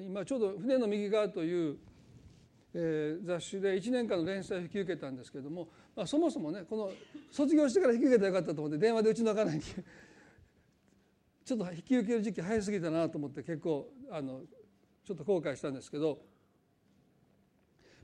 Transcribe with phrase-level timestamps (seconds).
[0.00, 1.78] 今ちょうど「船の右側」という、
[2.74, 6.90] えー、雑誌で1年間の連載を引き受けたんですけども、まあ、そもそもねこの
[7.30, 9.62] 卒業してから引き受けたらよかったと思って電話でうちの家内に
[11.44, 14.42] ちょっと引き受ける時期早すぎたなと思って結構あの
[15.04, 16.18] ちょっと後悔したんですけど、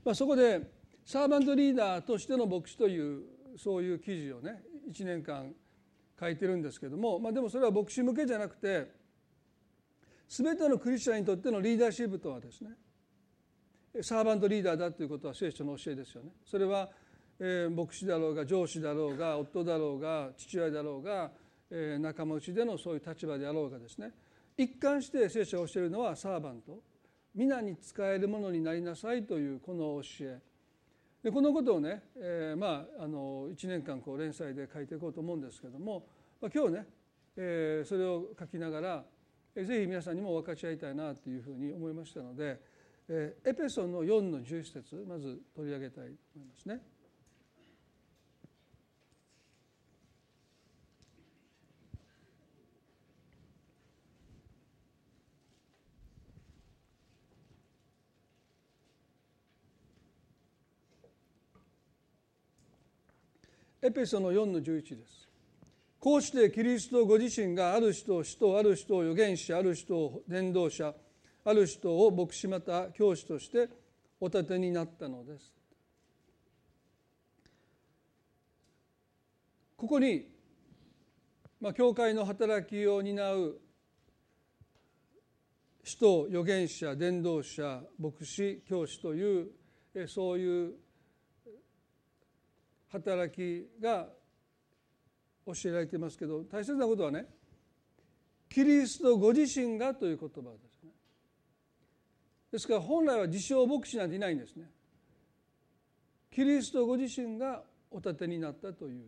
[0.05, 0.71] まあ、そこで
[1.05, 3.23] サーバントリーダーとしての牧師という
[3.57, 5.53] そういう記事をね1年間
[6.19, 8.89] 書いてるんですけども、まあ、でもそれは牧師向けじゃなくて
[10.29, 12.71] 全てのクリスチャンにとってのリーダーシップとはですね
[14.01, 16.31] サーバントリーダーだということは聖書の教えですよね。
[16.45, 16.89] それは、
[17.39, 21.31] えー、牧師だろうが上司だろうが夫だろうが父親だろうが、
[21.69, 24.11] えー、仲間内でのそういう立場であろうがですね
[24.57, 26.79] 一貫して聖書が教えるのはサーバント
[27.35, 30.39] 皆に使えるものになりなさいというこの教え
[31.23, 36.05] でこのことをね、えー、まああの1年間こう連載で書いていこうと思うんですけども、
[36.41, 36.85] まあ、今日ね、
[37.37, 39.03] えー、それを書きながら
[39.55, 42.59] ぜひ皆さんにも分かち合いたいなというふうに思いましたので、
[43.07, 46.81] エペソの4の11節まず取り上げたいと思いますね。
[63.83, 65.32] エペソの4の11です。
[66.03, 70.93] こうしてキリストご自身がある人を使徒ある人を預言者ある人を伝道者
[71.45, 73.69] ある人を牧師また教師として
[74.19, 75.53] お立てになったのです。
[79.77, 80.27] ここに、
[81.61, 83.61] まあ、教会の働きを担う
[85.85, 89.51] 使徒預言者伝道者牧師教師という
[90.09, 90.73] そういう
[92.91, 94.07] 働きが
[95.45, 97.25] 教えられていますけど大切なことはね
[98.49, 100.91] キリストご自身がという言葉ですね。
[102.51, 104.69] ですから本来は自称牧師なんていないんですね。
[106.29, 109.05] キリストご自身がお立てになったという。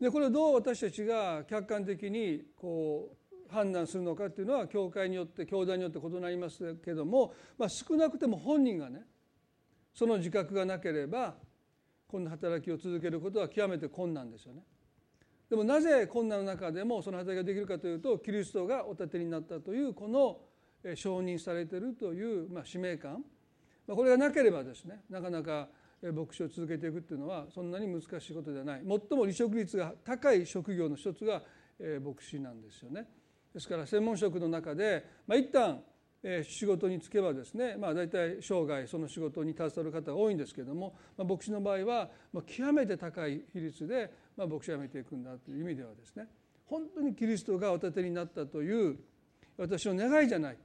[0.00, 3.16] でこれをどう私たちが客観的にこ
[3.48, 9.02] う判断するのかっていうのは教会によって教団によって異なりますけども、まあ、少なくても本人がね
[9.94, 11.36] その自覚がなければ
[12.08, 14.62] こんな働きを続けることは極めて困難ですよね。
[15.52, 20.38] でもなぜ困難の中でもその働きができるかというとキリストがお立てになったというこの
[20.94, 23.22] 承認されているというま使命感
[23.86, 25.68] これがなければですねなかなか
[26.00, 31.42] 牧師を続けていくっていうのはそんなに難しいことではない最も離職率が高い職業の一つが
[32.02, 33.06] 牧師なんですよね。
[33.52, 35.82] ですから専門職の中で、まあ、一旦
[36.44, 42.10] 仕事に就けばですね、まあ、大体生涯その仕事に携わる方が多いんですけども、まあ、牧師の場合は
[42.46, 46.28] 極めて高い比率で、まあ、牧師を辞めていくんだという意味ではですね
[46.66, 48.98] 本当にキリストがお立てになったという
[49.58, 50.56] 私の願いじゃない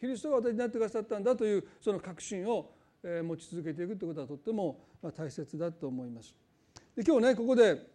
[0.00, 2.70] キリストがお立てになってくださったんだというその確信を
[3.02, 4.80] 持ち続けていくということはとっても
[5.14, 6.34] 大切だと思います。
[6.96, 7.86] で今日ねここで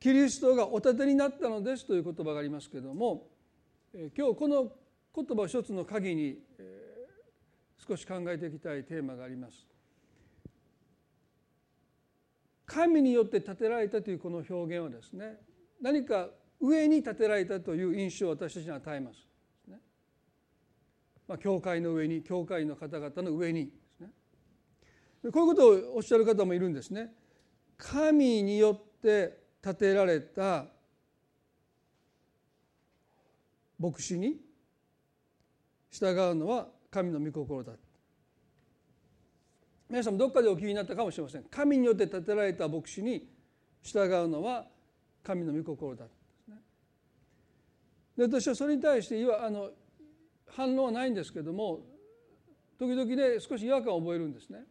[0.00, 3.28] キリストがお立てになったのですという言葉がありますけれども
[4.16, 4.72] 今日この
[5.14, 9.66] 言葉一つの鍵に、えー、少し考えていきたいテーマがあります。
[12.66, 15.36] 神によって建てられたというこの表現はですね
[15.80, 16.30] 何か
[16.60, 19.18] 上に建てられたという印象を私たちに与えます。
[19.68, 19.78] ね
[21.28, 24.10] まあ、教会の上に教会の方々の上にですね
[25.30, 27.12] こういうことをおっしゃる方もいるんですね。
[27.76, 30.66] 神によって建てられた
[33.78, 34.43] 牧師に
[35.94, 37.72] 従うのは神の御心だ。
[39.88, 41.44] 皆さんもどっかでお聞きになったかもしれません。
[41.44, 43.28] 神によって建てられた牧師に
[43.80, 44.66] 従うのは
[45.22, 46.06] 神の御心だ。
[48.16, 49.70] で私はそれに対していわあの
[50.48, 51.80] 反応はないんですけども
[52.76, 54.64] 時々ね少し違和感を覚えるんですね。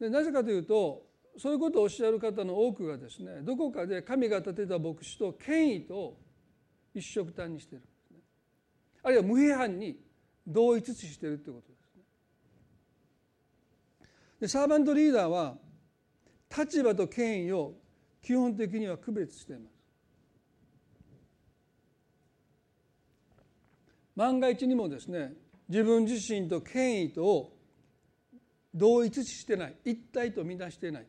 [0.00, 1.04] でなぜかというと
[1.36, 6.16] そういうことをおっしゃる方の多くがですねどこかで神が建てた牧師と権威と
[6.94, 7.84] 一緒くたにしている。
[9.06, 9.96] あるいは無批判に
[10.44, 12.02] 同一視しているということですね。
[14.40, 15.56] でサーバントリーダーは
[16.50, 17.74] 立場と権威を
[18.20, 19.76] 基本的には区別しています。
[24.16, 25.34] 万が一にもですね
[25.68, 27.56] 自分自身と権威とを
[28.74, 31.06] 同一視してない一体とみなしてない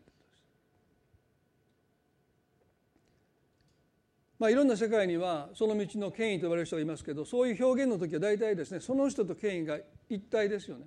[4.39, 9.77] まあ、いろんな世界にはその道の権威と呼ばれる人がいますけどそういう表現の時は大体ですねその人と権威が
[10.09, 10.85] 一体ですよね。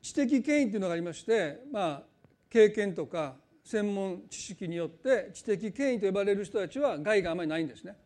[0.00, 2.02] 知的権威っていうのがありまして、まあ、
[2.50, 7.96] 経験とか専門知識によって知的権威と呼ばれる人たちは害があまりないんですね。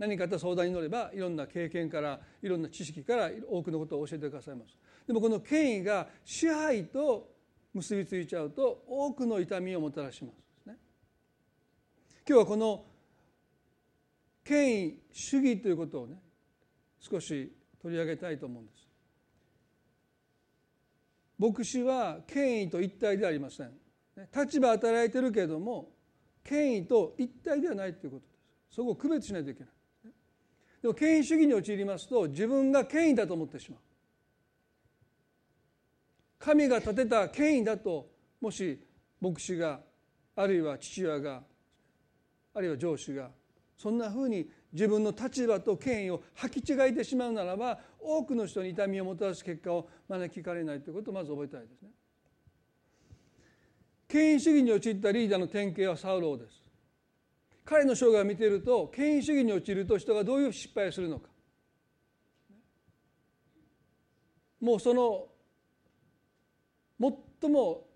[0.00, 4.76] 何かと相談に乗ればいろんな経験からいろんな知識から多くのことを教えてくださいます
[5.06, 7.28] でもこの権威が支配と
[7.74, 10.49] 結びついちゃうと多くの痛みをもたらします
[12.30, 12.84] 今日はこの
[14.44, 16.14] 権威主義ということをね
[17.00, 18.86] 少し取り上げたいと思うんです。
[21.36, 23.72] 牧師は権威と一体ではありません。
[24.32, 25.90] 立場与えられてるけれども
[26.44, 28.28] 権威と一体ではないということで
[28.70, 28.76] す。
[28.76, 29.68] そこを区別しないといけない。
[30.82, 33.80] でも権威主義に陥りますと自分が権威だと思ってしまう。
[36.38, 38.08] 神が立てた権威だと
[38.40, 38.80] もし
[39.20, 39.80] 牧師が
[40.36, 41.49] あるいは父親が
[42.54, 43.30] あるいは上司が
[43.76, 51.88] そんなふうに自分の立場と権威を履き違えてしまうならば多くの人に痛みをもたらす結果を招きかねないということをまず覚えたいですね。
[54.06, 56.60] 権威主義に陥ったリーダーの典型はサウローです。
[57.64, 61.28] 彼の生涯を見ていると権威主義に陥ると人がどういう失敗をするのか
[64.60, 65.26] もうその
[67.40, 67.86] 最も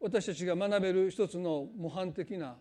[0.00, 2.56] 私たちが学べる一つの模範的な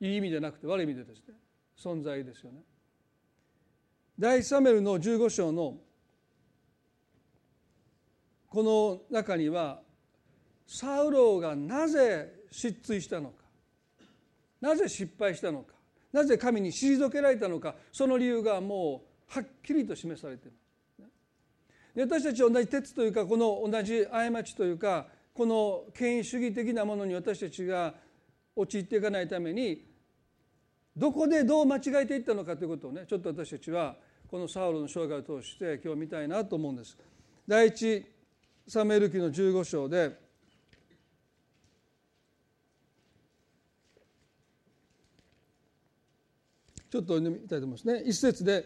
[0.00, 1.34] いい意味でなくて悪い意味でですね
[1.78, 2.60] 存在ですよね。
[4.18, 5.78] 第一サメルの15章の
[8.48, 9.80] この中には
[10.66, 13.44] サウロがなぜ失墜したのか
[14.60, 15.74] なぜ失敗したのか
[16.12, 20.60] なぜ神に退けられたのかその理由がもうはっきりと示されています。
[21.96, 27.94] 私たち同じ鉄というかこの同じ過ちというかこの権威主義的なものに私たちが
[28.54, 29.89] 陥っていかないために
[30.96, 33.96] どこでどう間違えていったのかということをねちょっと私たちは
[34.28, 36.96] このサウロの生涯を通して今日見たいなと思うんです。
[37.46, 38.06] 第一
[38.66, 40.16] サムエル記の15章で
[46.90, 48.02] ちょっと読みたいと思いますね。
[48.06, 48.64] 一節で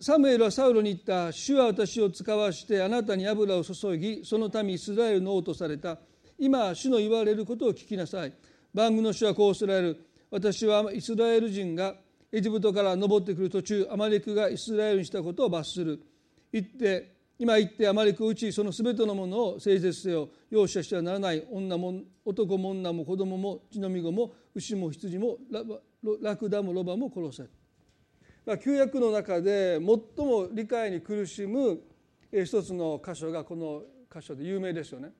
[0.00, 5.98] サムエルはサウロに言った主は私を使わしてあなたに油を注ぎその民イスラエルの王とされた
[6.38, 8.32] 今主の言われることを聞きなさい
[8.72, 11.94] 番組の主はこうおられる私はイスラエル人が
[12.30, 16.02] エジプトから登ってくる途中アマレクがイスラエルにしたことを罰する
[16.52, 25.38] 言って今言ってアマレクを打ちそのすべてのものを誠実せよ容赦してはならない女も男も女も子供も血のみ子も牛も羊も
[26.20, 27.48] ラクダもロバも殺せ、
[28.44, 31.80] まあ、旧約の中で最も理解に苦しむ
[32.32, 33.82] 一つの箇所がこの
[34.12, 35.12] 箇所で有名ですよね。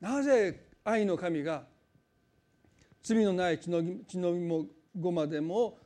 [0.00, 1.64] なぜ愛の神が
[3.04, 4.68] 罪のない血の血のみ
[4.98, 5.78] ごまでも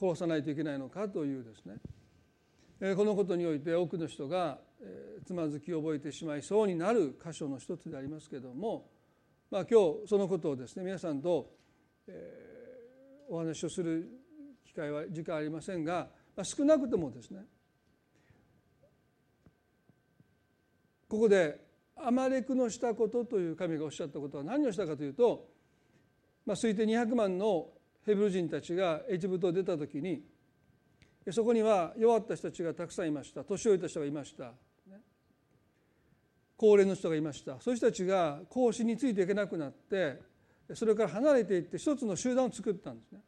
[0.00, 2.94] 殺さないといけないのかというですね。
[2.94, 4.60] このことにおいて多くの人が
[5.26, 8.88] つまずきを覚えてしまいそうになる箇所の一つでありますけれども、
[9.50, 11.50] まあ、今日そのことをですね皆さんと、
[13.28, 14.08] お話をする
[14.64, 17.40] 機会は時間ありませんが、まあ、少なくともですね
[21.08, 21.60] ここで
[21.96, 25.57] アマレクのしたことという神がおっしゃったことは何をしたかというと
[26.48, 27.68] まあ、推定200万の
[28.06, 30.22] ヘブル人たちがエジプトを出た時に
[31.30, 33.44] そこには弱った人たちがたくさんいました。
[33.44, 34.54] 年老いた人がいました、
[36.56, 37.60] 高齢の人がいました。
[37.60, 40.22] そういう人たちが孔子についていけなくなって
[40.72, 43.20] それから離れていって一つの集団を作ったんですね。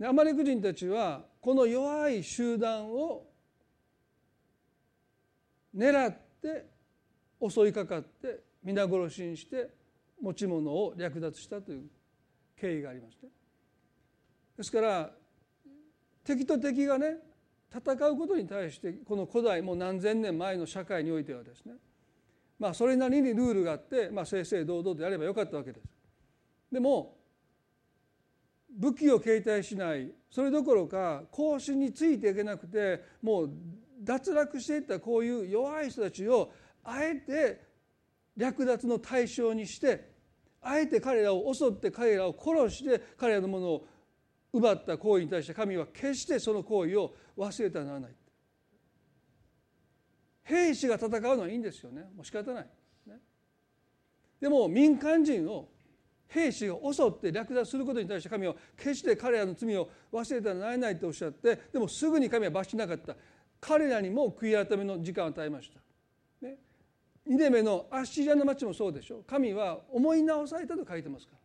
[0.00, 3.28] でアマレク人たちはこの弱い集団を
[5.72, 6.66] 狙って
[7.48, 9.80] 襲いかかって皆殺しにして
[10.22, 11.90] 持ち物を略奪したという
[12.56, 13.28] 経緯がありますね。
[14.56, 15.10] ですから
[16.24, 17.16] 敵と敵がね
[17.74, 21.74] 戦うことに対してこの古代もう何千年前の社会においてはですね
[22.58, 25.86] まあそれなりにルールがあって、まあ、正々堂々とやればよかったわけです。
[26.70, 27.16] でも
[28.70, 33.50] 武器を携帯しないそれどころか行進についていけなくてもう
[34.00, 36.52] 脱落していったこういう弱い人たちを
[36.84, 37.60] あえて
[38.36, 40.11] 略奪の対象にして
[40.62, 43.86] あえて彼らを襲って彼らを殺して彼らのものを
[44.52, 48.14] 奪った行為に対して神は決してその行為を忘れてはならない。
[50.44, 52.02] 兵士が戦うのはいいんですよね。
[52.14, 52.66] もう仕方ない、
[53.06, 53.18] ね、
[54.40, 55.68] でも民間人を
[56.28, 63.16] 兵士が襲って略奪することに対して神は決して彼らの罪を忘れてはならないとおっしゃってでもすぐに神は罰しなかった。
[63.60, 65.80] 彼らにも悔い改めの時間を与えました。
[66.46, 66.56] ね。
[67.26, 69.24] ニネメのアッシリアの町もそうでしょう。
[69.24, 71.38] 神は思い直されたと書いてますから。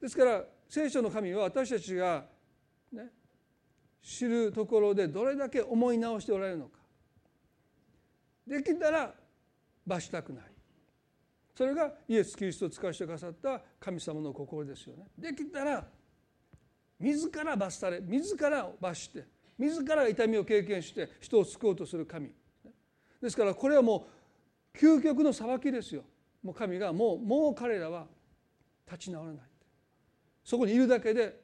[0.00, 2.24] ですから聖書の神は私たちが、
[2.92, 3.10] ね、
[4.02, 6.78] 知るところでどれだけ思い直しておられるのか。
[8.46, 9.14] できたら
[9.86, 10.44] 罰したくない。
[11.54, 15.06] それがイエス・キリストを使わせてくださった神様の心ですよね。
[15.18, 15.84] できたら
[17.00, 19.24] 自ら罰され自ら罰して
[19.58, 22.32] 自ら痛みを経験して人を救おうとする神。
[23.20, 24.06] ですからこれはも
[24.74, 26.04] う究極の裁きですよ。
[26.42, 28.06] もう神がもうもう彼らは
[28.86, 29.42] 立ち直らない。
[30.44, 31.40] そこにいるだけで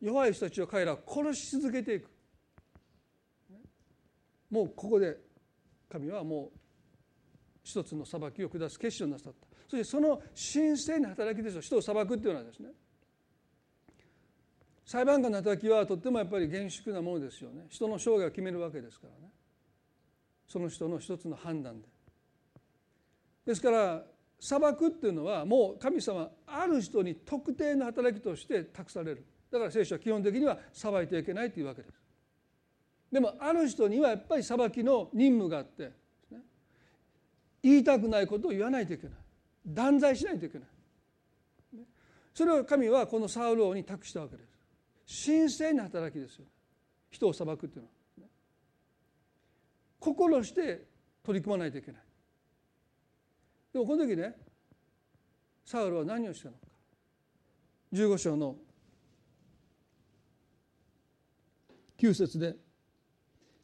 [0.00, 2.10] 弱い人たちを彼らは殺し続けていく。
[4.50, 5.16] もうここで
[5.88, 6.58] 神はもう
[7.62, 9.46] 一つの裁きを下す決心をなさった。
[9.68, 10.20] そしてその
[10.52, 11.60] 神聖な働きですよ。
[11.60, 12.70] 人を裁くっていうのはですね。
[14.84, 17.66] 裁判官の働きはとってもやっぱり厳粛なものですよね。
[17.68, 19.32] 人の生涯を決めるわけですからね。
[20.46, 21.88] その人の一つの判断で。
[23.46, 24.04] ですから
[24.38, 29.24] 裁くっていうのはもう神様ある人に特定の働きとして託される。
[29.50, 31.94] だから聖書は基本的には裁いてはいけないというわけです。
[33.10, 35.92] でもある人にはやっぱり裁きの任務があって
[37.62, 39.16] 言いたくないことを言わないといけない。
[39.66, 40.68] 断罪しないといけない。
[42.34, 44.42] それを神はこのサウル王に託したわけで
[45.06, 45.26] す。
[45.26, 46.44] 神聖な働きですよ。
[47.10, 47.95] 人を裁くっていうのは。
[49.98, 50.86] 心して
[51.22, 52.00] 取り組まないといけない。
[53.72, 54.34] でもこの時ね
[55.64, 56.66] サウルは何をしたのか。
[57.92, 58.56] 15章の
[61.98, 62.56] 9節で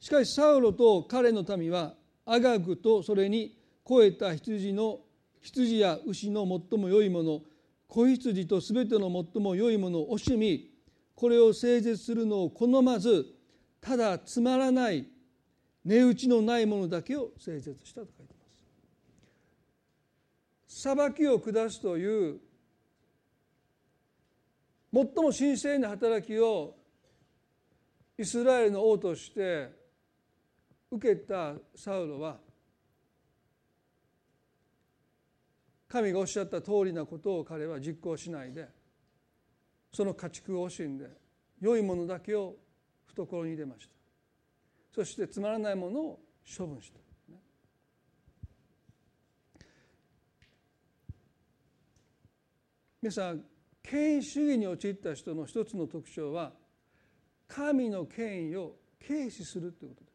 [0.00, 5.00] しかしサウロと彼の民はアガグとそれに肥えた羊の
[5.42, 7.40] 羊や牛の最も良いもの
[7.88, 10.70] 子羊とすべての最も良いものを惜しみ
[11.14, 13.26] これを整絶するのを好まず
[13.80, 15.06] ただつまらない
[15.84, 18.40] 値打ちのないものだけを整絶したと書いてま
[20.68, 20.80] す。
[20.82, 22.40] 裁きを下すという
[24.92, 26.74] 最も神聖な働きを
[28.18, 29.70] イスラエルの王として
[30.90, 32.36] 受けたサウロは
[35.88, 38.68] 神がおっしゃった通りなことを彼は実行しないで
[39.92, 41.06] その家畜を惜しんで
[41.60, 42.54] 良いものだけを
[43.06, 44.01] 懐に入れました。
[44.94, 46.20] そしてつまらないものを
[46.56, 46.98] 処分した
[53.00, 53.42] 皆さん
[53.82, 56.52] 権威主義に陥った人の一つの特徴は
[57.48, 60.12] 神の権威を軽視するということです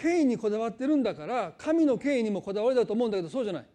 [0.00, 3.66] 権威にこだわってるんだから神の権威にもこだわりだと思うんだけどそうじゃない。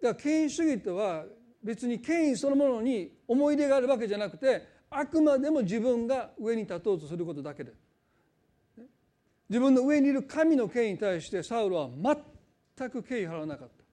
[0.00, 1.24] だから権威主義とは
[1.62, 7.72] 別に権威そのものに思い入れがあるわけじゃなくてあくまでも自分が上に立とうとすることだけで。
[9.48, 11.90] 自分の上にいる神の権威に対してサウルは
[12.76, 13.84] 全く敬意払わなかった。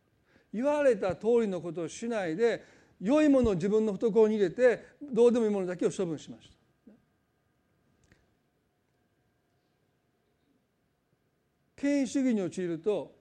[0.54, 2.64] 言われた通りのことをしないで
[3.00, 6.58] 良いものを自分の懐に入れてどうでもいいものだけを処分しました。
[11.76, 13.16] 権威主義に陥ると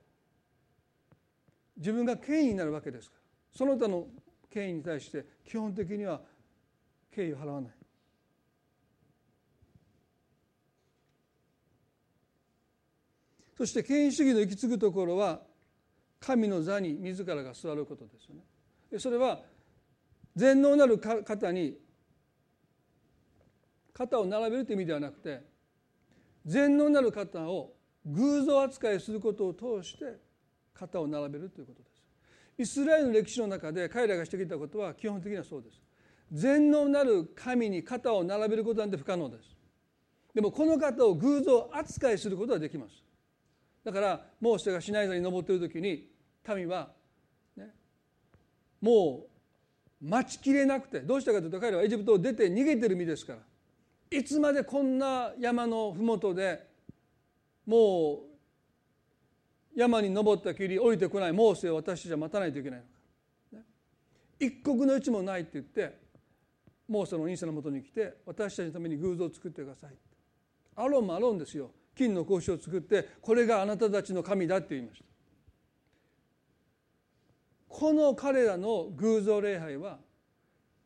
[1.77, 3.23] 自分が権威になるわけですから。
[3.57, 4.07] その他の
[4.51, 6.21] 権威に対して基本的には
[7.19, 7.71] 敬意を払わない。
[13.57, 15.41] そして権威主義の行き着くところは
[16.21, 18.99] 神の座に自らが座ることですよね。
[19.01, 19.41] それは
[20.37, 21.77] 全能なる方に
[23.93, 25.43] 肩を並べるという意味ではなくて
[26.47, 27.75] 全能なる方を
[28.07, 30.21] 偶像扱いすることを通して
[30.73, 31.99] 肩を並べるということです。
[32.59, 35.88] イスラエルの歴史の中で彼らがしてきたことは基本的にはそうです。
[36.33, 39.57] 全能なる神に肩を並べることなんて不可能です。
[40.35, 43.03] でもこの方を偶像扱いすることはできます。
[43.85, 46.09] だからモーセがシナイ座に登っている時に
[46.47, 46.91] 民は、
[47.57, 47.75] ね、
[48.81, 49.27] も
[50.03, 53.39] う待ちきれなくてどうしたかというと彼らはエジプトを出て逃げてる身ですから。
[54.11, 56.67] いつまでこんな山の麓で
[57.67, 58.21] も
[59.75, 62.81] う山に登ったきり降りてこないモーセを私たちは待たないといけない
[63.53, 63.65] のか、
[64.41, 66.08] 一刻のうちもないって言って
[66.89, 69.91] モーセのお兄さんのもとに来て私たちのために偶像を作ってください
[70.77, 71.73] アロンもアロンですよ。
[71.97, 75.05] 金の格子を作ってこれがあなたたちの神だって言いました。
[77.69, 79.99] この彼らの偶像礼拝は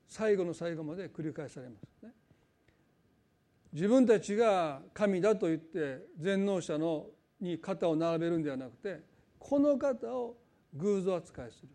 [0.08, 2.10] 最後の最後まで繰り返されますね。
[3.74, 7.06] 自分たちが神だと言って全能者の
[7.40, 9.00] に肩を並べるんではなくて
[9.38, 10.36] この方を
[10.74, 11.68] 偶像扱いする。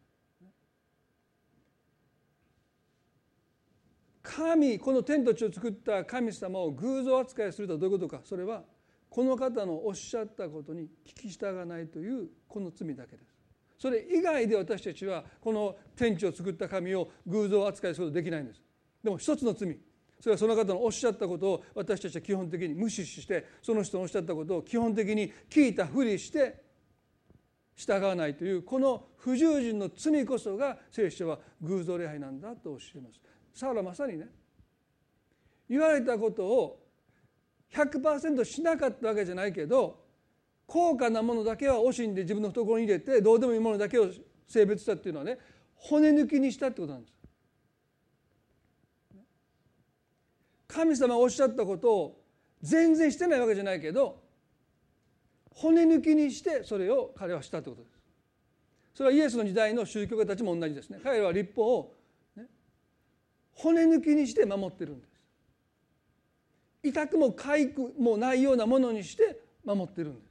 [4.28, 8.22] 神この天と地を作った神様を偶像扱いするとはどういうことか。
[8.26, 8.64] それは
[9.10, 13.34] この方のおっしゃったことに聞き従わないというこの罪だけです。
[13.80, 18.62] それ以外で私たちはこの天地を作った神を偶像扱いすることできないんです。
[19.02, 19.80] でも一つの罪。
[20.20, 26.64] それはその方のおっしゃったことを私たちは基本的に無視してその人のおっしゃったことを基本的に聞いたふりして
[27.76, 33.22] 従わないというこの不従順の罪こそが聖書は偶像礼拝なんだと教えます。
[33.58, 34.28] サウルはまさにね
[35.68, 36.84] 言われたことを
[37.74, 40.06] 100%しなかったわけじゃないけど
[40.68, 44.10] 高価なものだけは惜しんで自分の懐に入れてどうでもいいものだけを
[44.48, 45.40] 性別したっていうのはね
[45.76, 47.14] 骨抜きにしたってことなんです。
[50.68, 52.22] 神様がおっしゃったことを
[52.62, 54.22] 全然してないわけじゃないけど
[55.50, 57.98] 骨抜きにしてそれを彼はしたってことです。
[58.94, 61.00] それはイエスの時代の宗教家たちも同じですね。
[61.04, 61.97] 彼らは立法を、
[63.58, 65.12] 骨抜きにして守ってるんです。
[66.84, 70.28] 痛くも痒くもないようなものにして守ってるんです。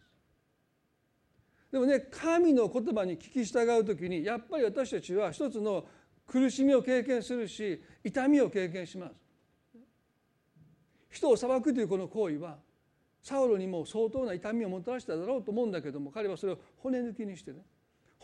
[1.72, 5.84] でもね神の言葉に聞き従う時にやっぱり私たちは一つの
[6.26, 9.14] 苦しみを経験するし痛みを経験します。
[11.10, 12.58] 人を裁くというこの行為は
[13.22, 17.58] サウロにも相当な痛みをもたらしただろうと思うんだけども彼はそれを骨抜きにしてね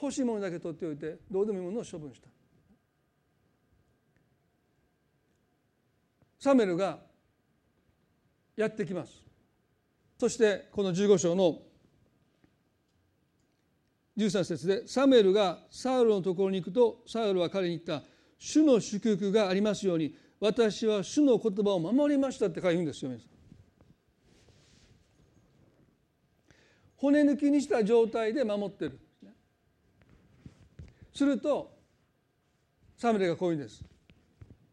[0.00, 2.28] 欲しいものだけ取っておいてどうでもいいものを処分した
[6.42, 6.98] サメルが
[8.56, 9.12] やってきます。
[10.18, 11.60] そしてこの15章の
[14.16, 18.04] 13節でサムエルがサウルのところに行くとサウルは彼に言った
[18.40, 23.30] 「主の祝福がありますように私は主の言葉を守りました」って書いてるんですよ皆さん。
[26.96, 28.98] 骨抜きにした状態で守ってる。
[31.14, 31.78] すると
[32.96, 33.84] サムエルがこういうんです。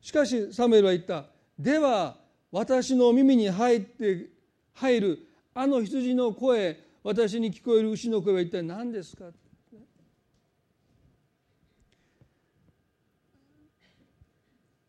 [0.02, 1.38] しかしサムエルは言った。
[1.60, 2.16] では
[2.52, 4.30] 私の耳に入って
[4.76, 9.26] 入るあの羊の声私に聞こえる牛の声は一体何ですか？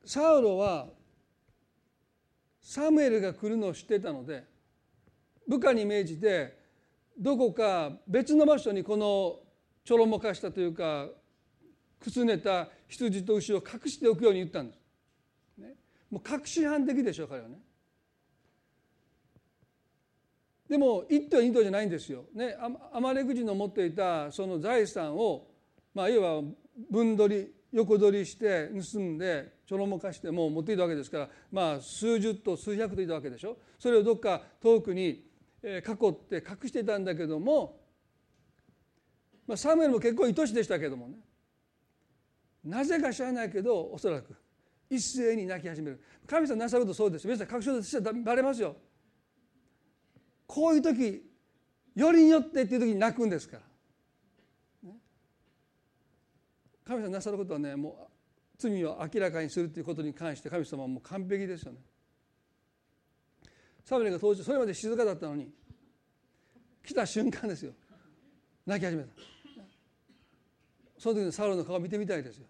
[0.05, 0.87] サウロは
[2.63, 4.45] サムエルが来るのを知ってたので
[5.49, 6.57] 部下に命じて
[7.19, 9.41] どこか別の場所にこの
[9.85, 11.09] ちょろもかしたというか
[12.01, 14.80] くすねた羊と牛を隠しておくように言ったんです。
[16.11, 17.59] もう確信犯的でしょ彼はね。
[20.69, 22.25] でも一頭二頭じゃないんですよ。
[22.33, 22.57] ね、
[22.93, 25.49] アマレク人の持っていたその財産を、
[25.93, 26.49] まあ、いわば
[26.91, 33.57] 分取り横取りして盗んでちょろもかしてもう持っていたわけですから、まあ、数十頭数百頭いたわけでしょ。
[33.79, 35.25] それをどっか遠くに
[35.63, 37.81] 囲って隠していたんだけども、
[39.47, 41.17] まあ、サムエルも結構愛しでしたけどもね
[42.65, 44.35] なぜか知らないけどおそらく
[44.91, 46.01] 一斉に泣き始める。
[46.27, 47.27] 神様なさるとそうです。
[47.27, 48.77] 皆さん確証でしたらバレますよ。
[50.49, 51.23] こういう時
[51.95, 53.59] よりによってっていう時に泣くんですか
[54.85, 54.93] ら、
[56.85, 58.13] 神様なさることはねもう
[58.59, 61.79] 罪を明らかにするということに関して神様はもう完璧ですよね。
[63.85, 65.49] サムエルが当時それまで静かだったのに
[66.85, 67.73] 来た瞬間ですよ。
[68.67, 69.11] 泣き始めた。
[70.99, 72.47] その時のサウルの顔を見てみたいですよ。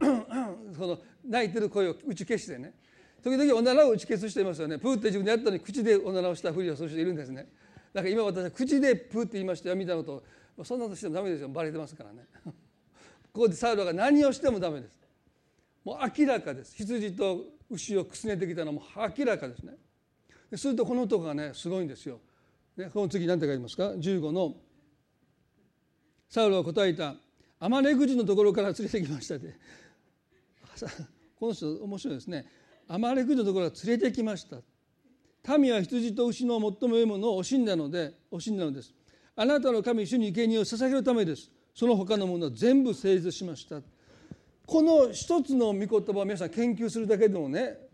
[0.74, 2.74] その泣いてる声を打ち消してね。
[3.22, 4.78] 時々おならを打ち消す人いますよね。
[4.78, 7.48] プーって自分でやったのに口でおならをしたふりをする人いるんですね。
[7.92, 10.22] だから今私は口でプーって言いましたよみたいなこ
[10.56, 11.48] とをそんなことしてもダメですよ。
[11.48, 12.26] バレてますからね。
[13.32, 15.00] ここでサウルが何をしてもダメです。
[15.84, 16.74] もう明らかです。
[16.76, 18.82] 羊と牛をくすねてきたのも
[19.18, 19.74] 明らかですね。
[20.56, 22.20] するとこの男がねすごいんですよ。
[22.76, 24.56] ね、この次何て書いてますか？15の
[26.28, 27.14] 「サウルは答えた。
[27.60, 29.56] アマレク人のところから連れてきました」で
[31.36, 32.46] この人面白いですね
[32.88, 34.60] 「アマレクのところから連れてきました」
[35.58, 38.94] 民は羊と牛の最も良いものを惜しんだので惜しんだのです
[39.36, 43.82] あなたの神主に生贄を捧げるためですその他のものは全部成立しました
[44.66, 47.84] この一つの御言葉を皆さん研究するだけでもね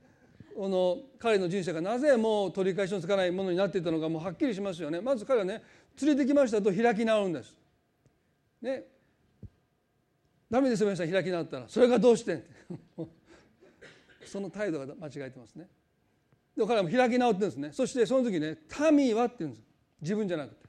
[0.57, 5.01] この彼の人生がなぜもう取り返しのつかないものになっていたのかもうはっきりしますよね。
[5.01, 5.63] まず彼はね
[6.03, 7.57] 連れてきましたと開き直るんです。
[8.61, 8.85] ね
[10.51, 12.45] ダメですよ皆さん開き直ったらそれがどうして？
[14.25, 15.69] その態度が間違えてますね。
[16.57, 17.71] で彼はも開き直ってるんですね。
[17.73, 18.59] そしてその時ね
[18.93, 19.67] 民はって言うんです
[20.01, 20.61] 自分じゃなくて。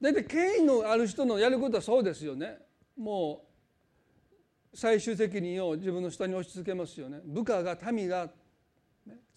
[0.00, 2.58] 大体権威のある人のやることはそうですよね。
[2.96, 3.44] も
[4.72, 7.20] う最終責任を自分の下に押し付けますよね。
[7.24, 8.30] 部下が民が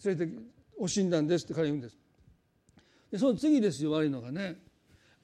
[0.04, 0.32] 連れて
[0.80, 1.98] 惜しんだんですって彼言うんです。
[3.10, 4.56] でその次ですよ悪いのがね。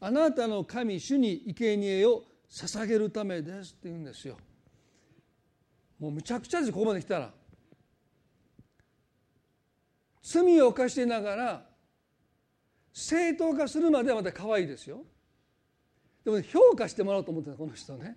[0.00, 4.36] あなたの神主に生贄を捧げるためですって言うんですよ。
[6.00, 7.30] もうむちゃくちゃですここまで来たら。
[10.22, 11.66] 罪を犯してながら
[12.92, 15.02] 正当化するまではまた可愛いですよ。
[16.24, 18.16] でもね評価してもらおうと思ってたこの人ね。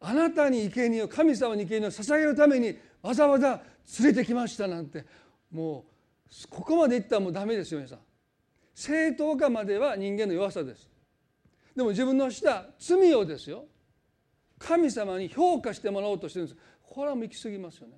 [0.00, 3.60] あなたに生贄を神様に生贄を捧げるためにわざわざ
[4.00, 5.04] 連れてきましたなんて。
[5.50, 5.84] も
[6.30, 7.98] うここまでいったらもうダメですよ皆さん。
[8.74, 10.88] 正当化までは人間の弱さです。
[11.76, 13.64] でも自分のした罪をですよ。
[14.58, 16.60] 神様に評価してもらおうとしてるんです。
[16.90, 17.94] これはもう行き過ぎますよね。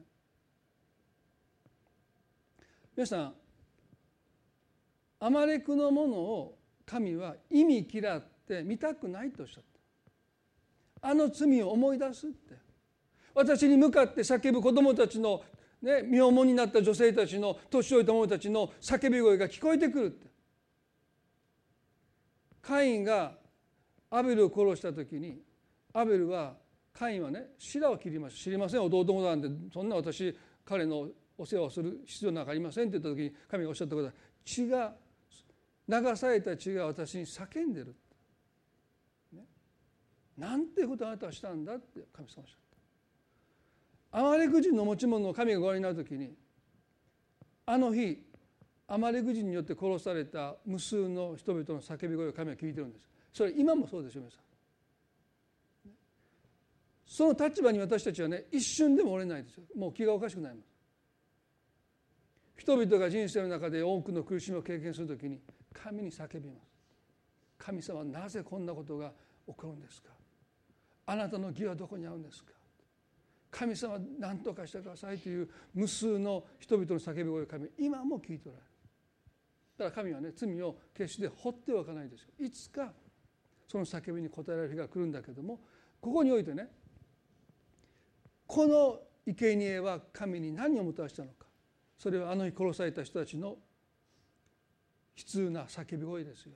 [2.95, 3.35] 皆さん
[5.19, 9.65] アマレクのものを神は意味嫌って見たくないとおっしゃっ
[11.01, 12.55] たあの罪を思い出すって。
[13.35, 15.43] 私に向かって叫ぶ子供たちの
[15.81, 20.27] ね身重になった女性たちの年老いた者たちの叫び声が聞こえてくるって。
[22.61, 23.39] カインが
[24.11, 25.41] アベルを殺した時に
[25.95, 26.61] アベルは
[26.93, 34.13] カインはね白を切りました知りません弟もなんでそんな私彼のお世話をする必要なんかありませんって言った時に神がおっしゃったことは
[34.45, 34.95] 血が
[35.89, 37.97] 流された血が私に叫んでる、
[39.33, 39.43] ね、
[40.37, 42.59] なんてことあなたはしたんだって神様おっしゃっ
[44.11, 44.19] た。
[44.19, 46.35] アマレク人の持ち物を神がご覧になる時に
[47.65, 48.19] あの日
[48.87, 53.09] アマレク人によって殺された無数の人々の叫び声を神は聞いてるんです。
[53.33, 54.52] それ今もそうでしょ皆さん。
[57.13, 59.65] その立場に私たちはね一瞬でも折れないですよ。
[59.77, 60.67] もう気がおかしくなります。
[62.57, 65.39] 人々が人生の中で多くの苦しみを経験するときに
[65.75, 66.67] 神に叫びます。
[67.59, 69.13] 神様なぜこんなことが
[69.47, 70.09] 起こるんですか？
[71.05, 72.53] あなたの義はどこにあるんですか？
[73.51, 78.71] 神様何とかしてくださいという無数の人々の叫び声を神今も聞いておられる。
[79.77, 82.29] だから神はね罪を決して放っておかないですよ。
[82.41, 82.91] いつか
[83.69, 85.61] その叫びに応えられる日が来るんだけども
[86.01, 86.69] ここにおいてね
[88.53, 91.47] この生贄は神に何をもたらしたのか
[91.97, 93.57] それはあの日殺された人たちの悲
[95.25, 96.53] 痛な叫び声ですよ。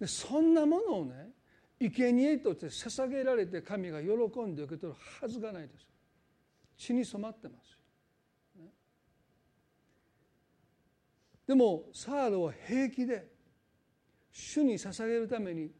[0.00, 1.32] でそんなものをね
[1.78, 4.08] 生贄として捧げられて神が喜
[4.40, 5.86] んで受け取るはずがないです。
[6.78, 7.78] 血に染まってます。
[11.46, 13.28] でもサールは平気で
[14.32, 15.70] 主に捧げるために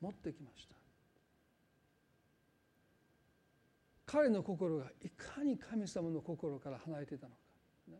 [0.00, 0.79] 持ってきました。
[4.10, 7.36] 彼の心がいかに神様の心から離れていたのか、
[7.88, 7.98] ね、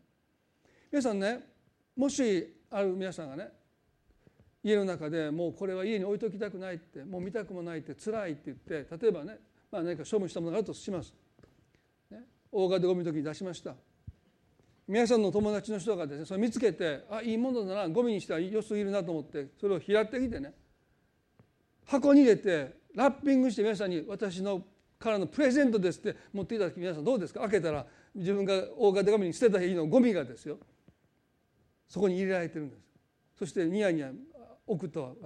[0.91, 1.39] 皆さんね
[1.95, 3.47] もしある皆さんがね
[4.61, 9.37] 家の中でもうこれは家に置いときたくないってもう見たくもないって辛いって言って例えばね、
[9.71, 11.13] まあ、何か処分したものがあるとします、
[12.09, 12.19] ね、
[12.51, 13.73] 大型ゴミの時に出しました。
[14.87, 20.53] 皆さんの友達の人がですねそれ見つけてあいいものだなゴミにしては良すぎるなと思ってそれを拾ってきてね
[21.85, 24.61] 箱に入れてラッピングして皆さんに私の
[25.01, 27.41] からのプレゼントですって持っていた時皆さんどうですか？
[27.41, 27.85] 開けたら
[28.15, 30.59] 自分が大型紙に捨てた日のゴミがですよ。
[31.89, 32.81] そこに入れられてるんです。
[33.37, 34.11] そしてニヤニヤ
[34.67, 35.17] 置くと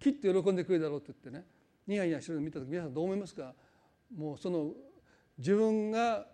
[0.00, 1.44] きっと喜んでくれるだろうって言ってね。
[1.86, 3.54] ニヤニヤしてるのを見た時皆さんどう思いますか？
[4.16, 4.70] もうその
[5.36, 6.26] 自分が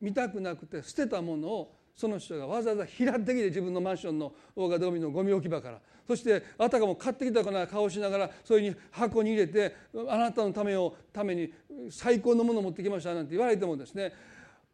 [0.00, 5.80] 見たくなくて捨てたものをその人がわざわざ拾ってきて自分のマンションの大型ゴミのゴミ置き場から。
[6.06, 9.74] そしてあたかも買ってきたかな顔しながらそれに箱に入れて
[10.08, 11.52] あなたのためをために
[11.90, 14.12] 最高のものを持ってきましたなんて言われてもですね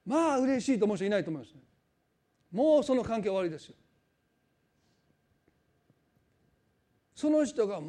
[0.07, 1.61] まあ嬉しいと思う人いないと思います、ね、
[2.51, 3.75] もうその関係終わりですよ。
[7.15, 7.81] その人が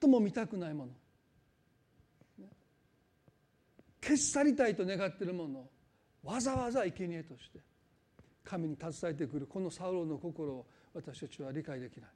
[0.00, 0.92] 最も見たくないもの。
[4.02, 5.70] 消し去りたいと願っているものを
[6.22, 7.60] わざわざ生贄として。
[8.48, 12.10] 神に携えてくるこのサウロの心を私たちは理解できない。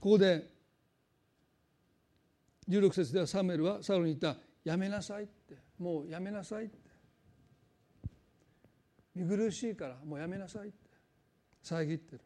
[0.00, 0.48] ここで
[2.68, 5.58] 16節ではサムエルはサウルに言った「やめなさい」って。
[5.78, 6.78] もうやめなさいって。
[9.14, 10.78] 見苦しいからもうやめなさいって。
[11.62, 12.20] 遮ってる。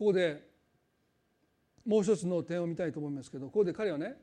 [0.00, 0.42] ここで
[1.84, 4.14] もう一つの点を見たいと思いますけどここで彼はね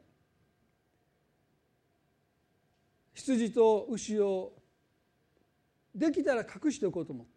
[3.13, 4.54] 羊と牛を
[5.94, 7.32] できたら隠しておこうと思った。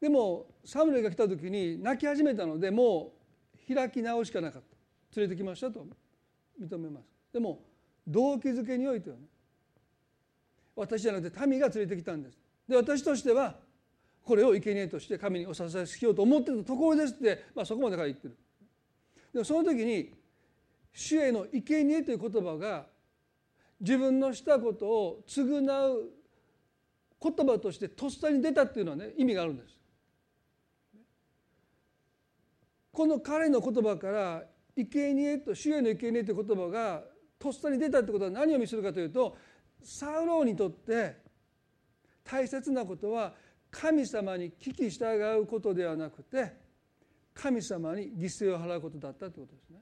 [0.00, 3.12] でもサムレが来た時に泣き始めたのでも
[3.70, 5.20] う開き直しかなかった。
[5.20, 5.86] 連れてきましたと
[6.60, 7.04] 認めます。
[7.32, 7.62] でも
[8.08, 9.22] 動機づけにおいてはね
[10.74, 12.38] 私じゃなくて民が連れてきたんです。
[12.68, 13.54] で私としては
[14.26, 18.36] これを生贄として神にお捧げしようと思ってたところですって、まあ、そこまでから言ってる
[19.32, 20.12] でもその時に
[20.92, 22.86] 主への生贄という言葉が
[23.78, 25.60] 自分のしたことを償
[25.92, 26.10] う
[27.22, 29.76] 言葉としてとっさに出たっていうのはね意味があるんです。
[32.92, 34.42] この彼の言葉から
[34.74, 37.04] 生贄と主への生贄という言葉が
[37.38, 39.36] とっさに出たってことは何を見せるかというと
[39.82, 41.18] サウローにとって
[42.24, 43.34] 大切なことは
[43.78, 46.56] 神様に聞き従うことではなくて
[47.34, 49.80] 神様に犠牲を払うことだったということですね。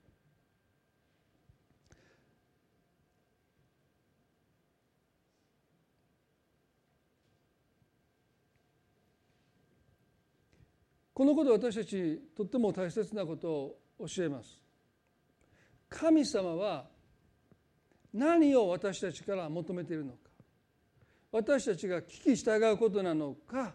[11.15, 13.77] このことは私たちとっても大切なことを
[14.09, 14.61] 教えます。
[15.89, 16.87] 神様は
[18.13, 20.19] 何を私たちから求めているのか
[21.31, 23.75] 私たちが聞き従うことなのか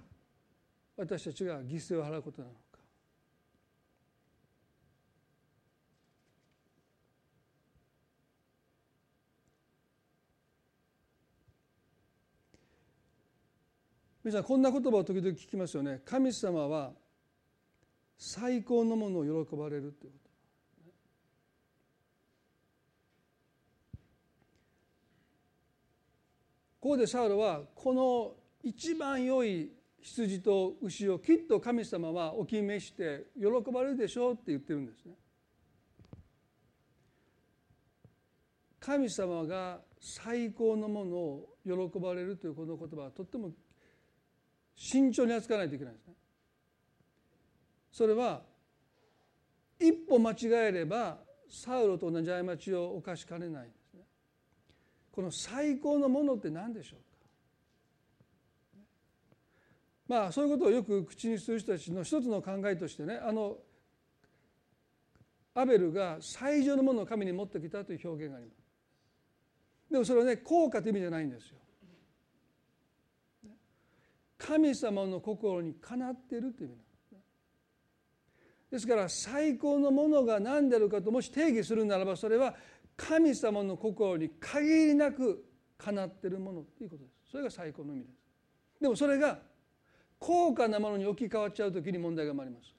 [0.99, 2.59] 私たちが犠牲を払うことなのか。
[14.25, 16.01] 皆さんこんな言葉を時々聞きますよね。
[16.03, 16.91] 神様は
[18.17, 20.29] 最高のものを喜ばれるということ。
[26.81, 35.13] ここでサウロはこの一番良い羊と牛をきっと神様はお決めして喜ばれるでしょうって言ってるんですね。
[38.79, 43.51] 神様が最高のものを喜ばれるというこの言葉はとっても
[44.75, 46.13] 慎重に扱わないといけないんですね。
[47.91, 48.41] それは
[49.79, 50.37] 一歩間違
[50.69, 51.17] えれば
[51.49, 54.01] サウロと同じ過ちを犯しかねないんですね。
[55.11, 57.09] この最高のものって何でしょうか
[60.09, 63.57] まあそういうことをよく口にする人たちの一つの考えとしてねあの
[65.53, 68.57] アベルが最上のものを神に持ってきたという表現があります。
[69.91, 71.57] でもそれはね効果という意味じゃないんですよ。
[74.37, 76.89] 神様の心にかなっているという意味なん
[78.71, 82.55] ですから最高のものが何であるかともし定義するならばそれは
[82.95, 85.43] 神様の心に限りなく
[85.77, 89.39] かなっているものということですそれが最高の意味ですでもそれが
[90.19, 92.75] 高価なものに置き換わっちゃう時に問題が生まれます。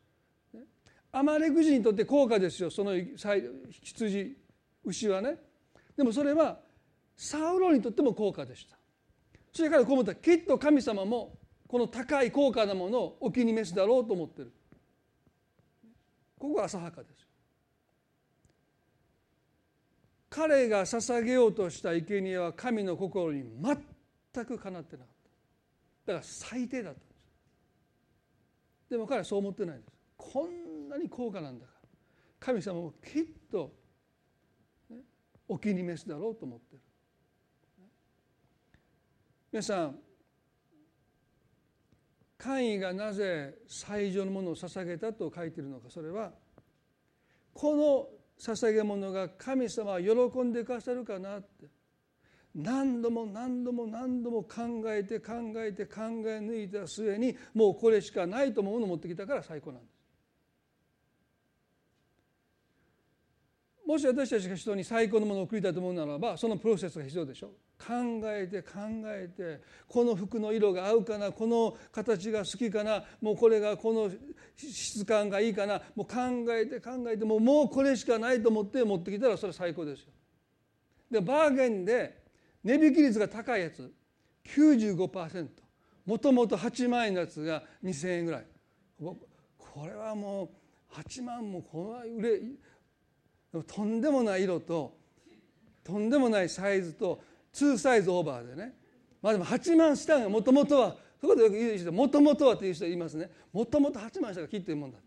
[1.13, 2.71] アマレク人にとって高価ですよ。
[2.71, 4.37] その羊
[4.85, 5.39] 牛はね。
[5.97, 6.61] でもそれは
[7.17, 8.77] サウロにとっても高価でした。
[9.53, 14.53] それからこう思ったきっと神様もこの高い高価なものをお気に召すだろうと思ってる。
[16.39, 17.27] ここが浅はかです
[20.31, 23.43] 彼が捧げようとした生贄は神の心に
[24.33, 25.15] 全くかなってなかっ
[26.07, 26.13] た。
[26.13, 27.01] だから最低だった
[28.91, 29.93] でも彼はそう思ってないんです。
[30.17, 31.89] こんなに高価なんだから。
[32.41, 33.73] 神様もきっと、
[34.91, 34.97] ね、
[35.49, 36.83] お気に召すだろうと思ってる。
[39.53, 39.99] 皆さん
[42.39, 46.33] 官位がなぜ最上のものを捧げたと書いているのかそれは
[47.53, 51.67] この捧げ物が神様は喜んでくださるかなって。
[52.55, 60.01] 何度も何度も何度も考えて考えて考え抜いた末にもうこれしかないと思うのを持ってきたから最高なんです。
[63.91, 74.09] もし私たちが人に最高のものを送りたいと思うならばそのプロセスが必要でしょ考えて考えてこの服の色が合うかなこの形が好きかなもうこれがこの
[74.57, 80.13] 質感がいいかなもう考えて考えてもうもうこれしかないと思って持ってきたらそれ最高ですよ。
[81.11, 82.20] でバーゲンで
[82.63, 83.93] 値引き率が高いやつ。
[84.45, 85.49] 95%
[86.07, 88.47] もともと8万円のやつが2,000円ぐらい。
[88.99, 94.97] これはもう8万もこの売れとんでもない色と
[95.85, 97.21] とんでもないサイズと
[97.55, 98.75] 2サイズオーバーでね。
[99.23, 103.31] まあでも8万したがもともとはそこでよく言う人もともとはっていう人言いますね。
[103.53, 104.99] もともと8万したが切ってるもんだ。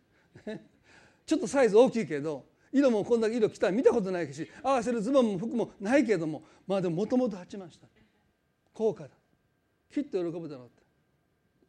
[1.26, 7.88] ちょっとサイズ大きいけど色もこんだけ色着たら見たことないし合わせるズボンも服もないけどもまあでももともと8万した
[8.74, 9.10] 高価だ。
[9.94, 10.82] きっと喜ぶだろうって。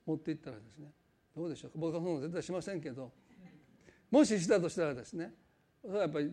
[0.06, 0.88] 持っていったらですね
[1.36, 1.70] どうでしょう。
[1.70, 3.12] か僕はそんなの絶対しませんけど
[4.10, 5.34] もししたとしたらですね
[5.82, 6.32] それはやっぱり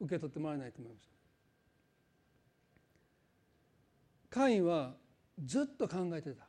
[0.00, 1.08] 受け取ってもらえないと思います。
[4.28, 4.94] カインは
[5.44, 6.46] ずっと考えてた。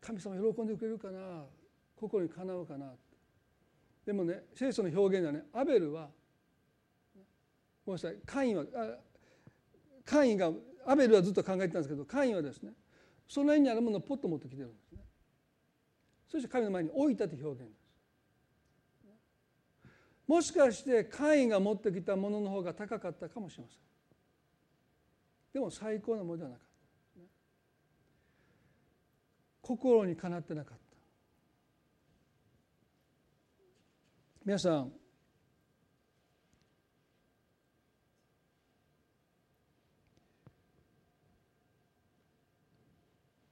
[0.00, 1.44] 神様喜んでくれるかな。
[2.02, 2.92] 心にかなうかな。
[4.04, 5.44] でもね聖書の表現ではね。
[5.52, 6.08] アベルは
[7.86, 8.16] ごめんなさい。
[8.26, 8.64] カインは
[10.04, 10.50] カインが
[10.84, 12.72] アベルはずっと考えてたんですけどカインはですね
[13.28, 14.98] その辺にあるものをポッと持ってきてるんですね。
[16.28, 17.82] そして神の前に置いたという表現です。
[20.26, 23.78] もしかしてカインが持ってきたものの方が高かったかもしれません。
[25.52, 26.72] でも最高のものではなかった。
[29.60, 30.81] 心にかなってなかった。
[34.44, 34.92] 皆さん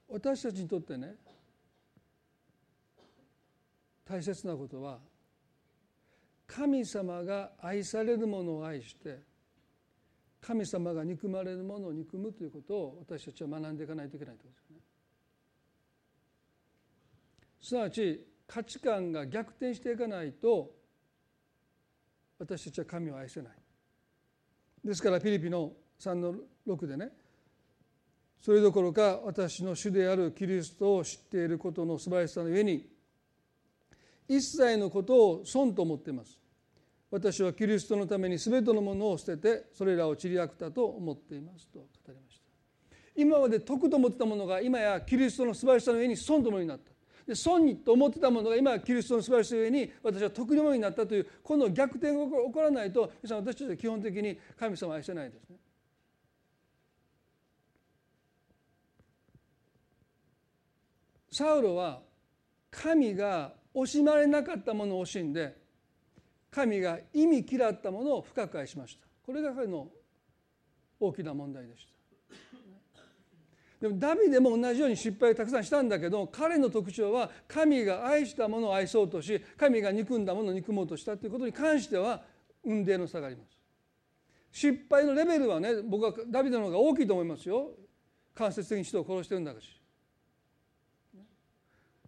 [0.09, 1.15] 私たちにとってね
[4.05, 4.99] 大切なことは
[6.49, 9.21] 神様が愛されるものを愛して
[10.41, 14.83] 神様が憎まれるものを憎むということを私たちは学んでいかないといけないということですよね。
[17.63, 20.80] すなわち価値観が逆転していかないと
[22.41, 23.53] 私たちは神を愛せない。
[24.83, 26.35] ですからフィリピの3の
[26.67, 27.11] 6でね
[28.41, 32.89] それどころか私の主であるキリストを知っていることの素晴らしさの上に
[34.27, 36.41] 一切のことを損と思っています。
[37.11, 42.43] 私はキリストのために全てのものを捨ててそれらを散りあくたと思っていますと語りました。
[43.17, 46.93] 今まで得と思ってたものが今やキリストの素晴らしさの上に損とものになった。
[47.27, 55.57] で損にと思ってたものが今キリストの素晴らしさの上に私は得のものになったというこの逆転が起こらないと皆さん私たちは基本的に神様を愛せないですね。
[61.33, 62.01] サウロは
[62.71, 65.57] 神が惜しまれなかったものを惜しんで
[66.51, 69.07] 神が意味嫌ったものを深く愛しました。
[69.25, 69.89] これが彼の
[70.99, 71.90] 大きな問題でした。
[73.81, 82.23] でもダビデも同じように失敗をたくさんしたんだけど彼の特徴は神が愛したものを愛そうとし神が憎んだものを憎もうとしたということに関しては
[82.63, 83.59] 運命の差があります。
[84.53, 87.71] 失敗のレベルはね僕はダビデの方が大きいと思いますよ。
[88.35, 89.81] 間接的に人を殺してるんだし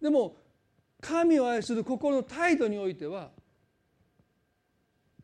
[0.01, 0.37] でも
[1.01, 3.31] 神を愛する心の態度においては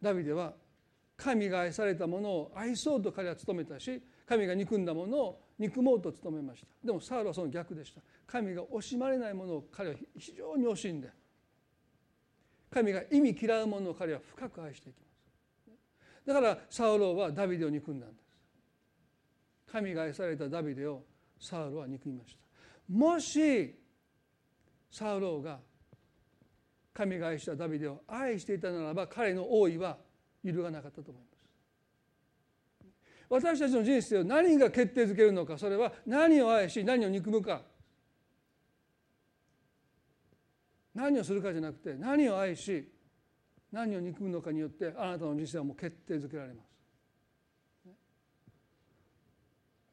[0.00, 0.52] ダビデは
[1.16, 6.66] 神が愛されたものを愛そうと彼は努めたし神が憎んだものを憎もうと努めました。
[6.84, 8.00] でもサウルはその逆でした。
[8.26, 11.10] 神が惜しまれないものを彼は非常に惜しんで
[12.70, 15.08] 神が意味嫌うものを彼は深く愛していきます。
[16.26, 18.28] だからサウロはダビデを憎んだんです。
[19.72, 21.02] 神が愛されたダビデを
[21.40, 22.38] サウロは憎みました。
[22.92, 23.74] もし
[24.90, 25.58] サウロが
[26.92, 29.96] 神が愛したダビデを愛していたならば彼の王位は
[30.42, 31.27] 揺るがなかったと思います。
[33.28, 37.62] 私たちの人生を何が決定づけるのかそれは何を愛し何を憎むか。
[40.94, 42.90] 何をするかじゃなくて何を愛し
[43.70, 46.68] 何を憎むのかによってあなたの人生はもう決定づけられます。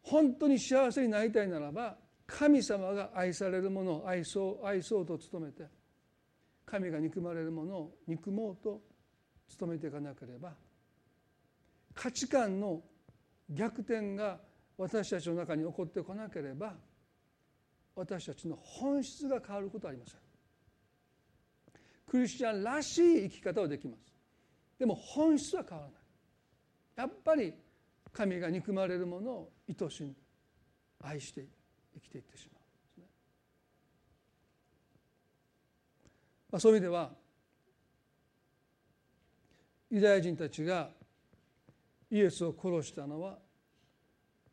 [0.01, 5.63] 本当に幸せになりたいならば神様が愛されるものを愛そう愛そうと努めて
[6.65, 8.81] 神が憎まれるものを憎もうと
[9.59, 10.53] 努めていかなければ
[11.93, 12.81] 価値観の
[13.49, 14.39] 逆転が
[14.77, 16.73] 私たちの中に起こってこなければ
[17.95, 20.19] 私たちの本質が変わることはありません。
[22.07, 24.13] クリスチャンらしい生き方はできます。
[24.77, 26.01] でも本質は変わらない。
[26.95, 27.53] やっぱり
[28.11, 30.15] 神が憎まれるものを愛しに
[31.01, 31.45] 愛して。
[31.95, 32.59] 生きていってしま
[32.97, 33.07] うね。
[36.51, 37.11] まあ、そういう意味では
[39.89, 40.89] ユダヤ人たちが
[42.15, 43.37] イエスを殺したのは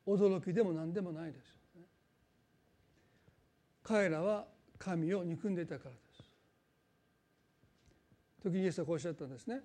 [0.07, 1.57] 驚きでも何でもないです、
[3.83, 4.47] 彼らは
[4.79, 6.25] 神を憎んでいたからです。
[8.43, 9.61] 時にイエスはこうおっしゃったんですね。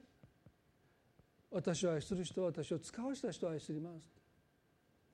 [1.50, 4.12] 私を愛する人は私を使わした人を愛すります。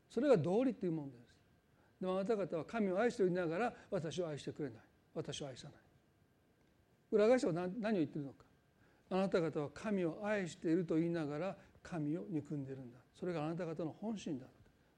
[0.10, 1.34] それが道理っていうもんです。
[2.04, 4.80] でもあなた方は神を愛しておりながら私を愛してくれない
[5.16, 5.74] 私を愛さない
[7.14, 8.44] 裏返しは何を言ってるのか
[9.10, 12.98] あなた方は神を愛していると言いながら神を憎んでいるんだ。
[13.14, 14.46] それがあなた方の本心だ。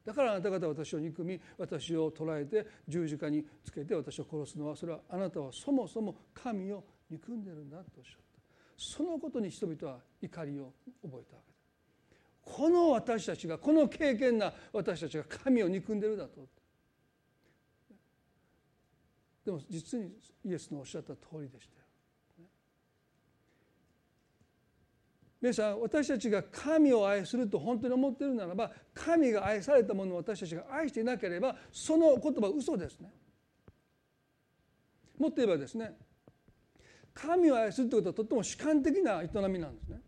[0.06, 8.26] だからあなた方は私を憎み私を捕らえて十字架につけて私を殺すのはそれはあなたはそもそも神を憎んでいるんだとおっしゃった。
[8.78, 11.56] そのことに人々は怒りを覚えたわけだ。
[12.46, 16.48] この私たちがこの経験な私たちが神を憎んでいるだと。
[19.44, 20.12] でも実に
[20.44, 21.86] イエスのおっしゃった通りでしたよ。
[25.46, 33.14] 皆さん私たちが神を愛すると本当に思っているならば神が愛されたものを私たちが愛していなければその言葉は嘘ですね。
[35.20, 35.94] もっと言えばですね
[37.14, 40.02] 神を愛するということはとっても主観的な営みなんですね。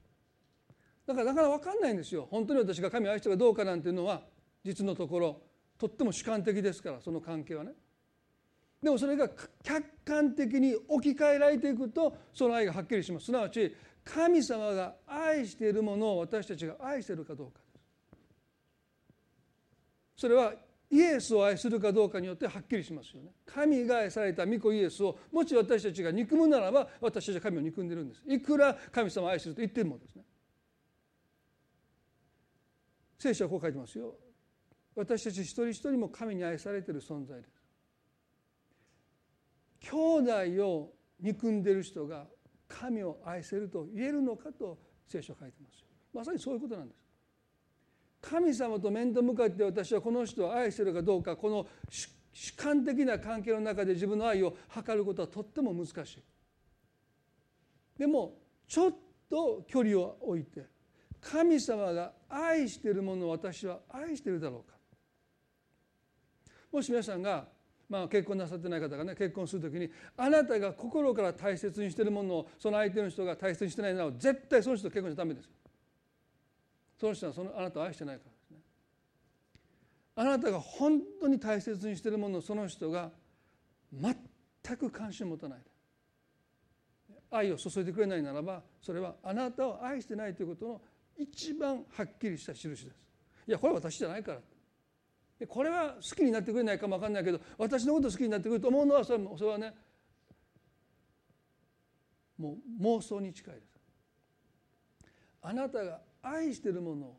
[1.06, 4.24] だからなかなか分かんないんですよ本当に私が神を愛してるかどうかなんていうのは
[4.64, 5.40] 実のところ
[5.78, 7.74] とっても主観的ですからその関係はね。
[8.82, 9.30] でもそれが
[9.64, 13.76] 客観的に置き換えられていくとその愛がはっきりしますすなわち
[14.14, 17.66] 神様が愛しているものを私たちが愛しているかどうかで
[20.16, 20.22] す。
[20.22, 20.54] それは
[20.90, 23.32] イエスを愛するかどうかによってはっきりしますよね。
[23.46, 28.24] 神が愛された御子イエスをもし私たちが憎むならば私たちは神を憎んでるんです。
[28.26, 30.24] いくら神様を愛すると言ってもですね。
[33.20, 34.16] 聖書はこう書いてますよ。
[34.96, 37.58] 私たち一人一人も神に愛されている存在です。
[39.82, 42.26] 兄弟を憎んでる人が
[42.68, 47.08] 神を愛せると言えるのかと聖書は書いてますまさにそういうことなんです。
[48.20, 51.68] 神様と面と向かって私はこの人を愛してるかどうかこの
[52.34, 56.24] 主観的な関係の中で自分の愛を測ることはとっても難しい。
[57.98, 58.96] でもちょっ
[59.30, 60.66] と距離を置いて
[61.22, 64.78] 神様が愛しているものを私は愛しているだろうか。
[66.72, 67.48] もし皆さんが、
[67.90, 75.52] まあ、結婚なさってない方がね結婚する時にあなたが心から大切にしてるものをその相手の人が大切にしてないなら絶対その人と結婚しちゃダメですよ。
[77.00, 78.58] その人はそのあなたを愛してないからですね。
[80.16, 83.12] あなたが本当に大切にしてるものをその人が
[83.94, 85.60] 全く関心を持たない
[87.30, 90.82] 愛を注いでくれないならばそれはあなたを愛してないということの
[91.18, 93.08] 一番はっきりした印です。
[93.48, 94.40] いやこれは私じゃないから。
[95.40, 99.74] でこれは好きになってくれないかも分かんないけど私のこと好きになってくると思うのはそれそれはね
[102.38, 103.68] もう妄想に近いです。
[105.42, 107.18] あなたが愛しているものを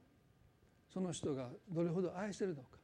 [0.93, 2.79] その人がどれほど愛しているのか。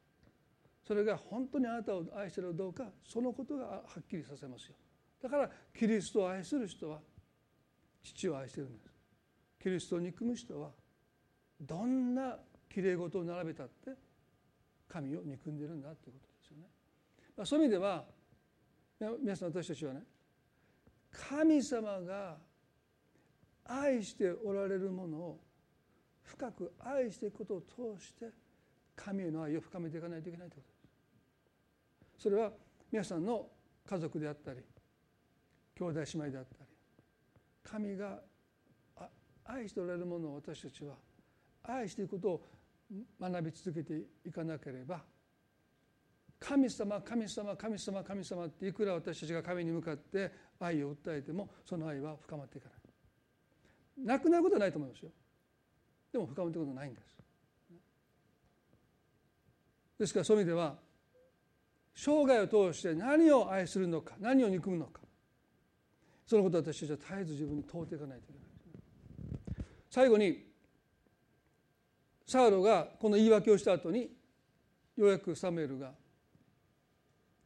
[0.87, 4.75] それが本当にあなたを愛しているかどうかそのことがはっきりさせますよ。
[5.23, 7.01] だからキリストを愛する人は
[8.03, 8.95] 父を愛しているんです。
[9.63, 10.71] キリストを憎む人は
[11.61, 12.37] どんな
[12.69, 13.91] きれい事を並べたって
[14.89, 16.65] 神を憎んでるんだということですよね。
[17.37, 18.05] まあ、そういう意味では
[19.21, 20.03] 皆さん私たちはね
[21.11, 22.37] 神様が
[23.65, 25.41] 愛しておられるものを
[26.23, 27.61] 深く愛していくことを
[27.97, 28.27] 通して
[28.97, 32.23] 神への愛を深めていかないといけないということです。
[32.23, 32.53] それは
[32.91, 33.47] 皆さんの
[33.89, 34.61] 家族であったり
[35.77, 36.71] 兄弟姉妹であったり
[37.63, 38.21] 神が
[39.45, 40.95] 愛しておられるものを私たちは
[41.63, 42.43] 愛していくことを
[43.21, 45.03] 学び続けていかなければ
[46.39, 50.31] 神様神様神様神様っていくら私たちが神に向かって
[50.61, 52.85] 愛を訴えてもその愛は深まっていかない。
[54.07, 55.11] なくなることはないと思いますよ。
[56.13, 57.17] でも深まっていくことはないんです。
[59.99, 60.77] ですからそういう意味では
[61.95, 65.01] 生涯を通して何を愛するのか何を憎むのか
[66.27, 68.45] そのことを私たちは絶えず自分に問うていかないといけない
[69.89, 70.45] 最後に
[72.27, 74.11] サウロがこの言い訳をした後に
[74.97, 75.93] ようやくサムエルが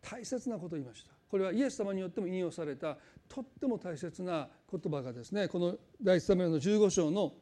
[0.01, 1.11] 大切なことを言いました。
[1.29, 2.97] これはイエス様によっても引用された
[3.29, 7.35] とっても大切な言葉がですねこの第一サムエルの15章の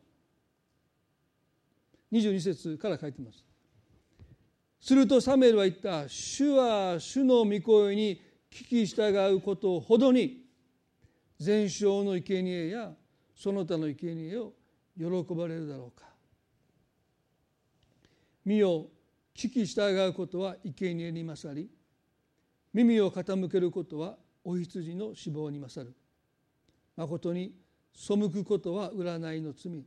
[2.12, 3.45] 22節から書いてます。
[4.80, 8.20] するとサムエルは言った主は主の御声に
[8.51, 10.45] 聞き従うことほどに
[11.39, 12.93] 全焼の生贄や
[13.34, 14.55] その他の生贄を
[14.97, 16.07] 喜ばれるだろうか。
[18.47, 18.86] 身を
[19.34, 21.68] 聞き従うことは生贄に勝り
[22.72, 25.94] 耳を傾けることはお羊の死亡に勝る。
[26.97, 27.53] まことに
[27.92, 29.84] 背くことは占いの罪。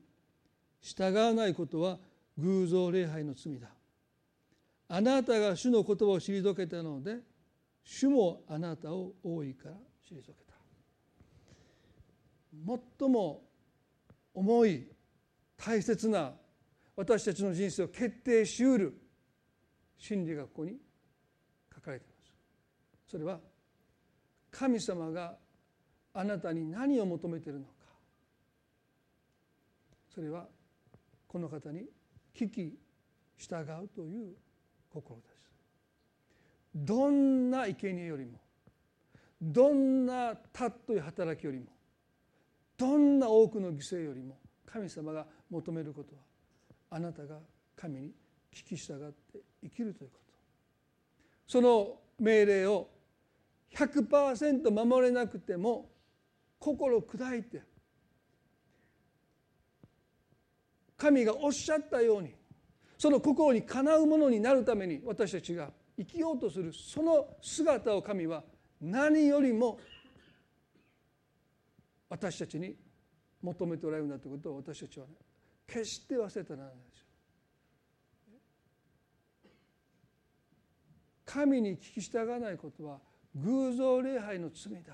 [0.81, 1.97] 従わないことは
[2.37, 3.69] 偶像礼拝の罪だ。
[4.89, 7.19] あなたが主の言葉を退けたので
[7.83, 10.53] 主もあなたを多いから退けた。
[12.99, 13.43] 最も
[14.33, 14.87] 重い
[15.55, 16.33] 大切な
[16.99, 18.93] 私たちの人生を決定しうる
[19.97, 20.73] 真理がここに
[21.73, 23.11] 書かれています。
[23.11, 23.39] それは
[24.51, 25.37] 神様が
[26.13, 27.71] あなたに何を求めているのか。
[30.13, 30.45] それは
[31.25, 31.85] この方に
[32.35, 32.77] 聞き
[33.37, 34.35] 従うという
[34.93, 35.55] 心です。
[36.75, 38.41] どんな生贄よりも
[39.41, 41.67] どんな尊いう働きよりも
[42.77, 46.28] どんな多くの犠牲よりも神様が求めることは
[46.89, 47.39] あなたが
[47.75, 48.11] 神に
[48.53, 50.33] 聞き従って生きるということ。
[51.47, 52.89] その命令を
[53.75, 55.89] 100%守れなくても
[56.59, 57.61] 心砕いて
[60.97, 62.35] 神がおっしゃったように
[62.97, 68.43] その心にかなうものになるために私たちが生きようとするその姿を神は
[68.81, 69.79] 何よりも
[72.09, 72.75] 私たちに
[73.41, 75.13] 求めておられるんだということを私たちはね
[75.71, 77.05] 決して忘れたならないですよ。
[81.25, 82.99] 神に聞き従わないことは
[83.35, 84.93] 偶像礼拝の罪だ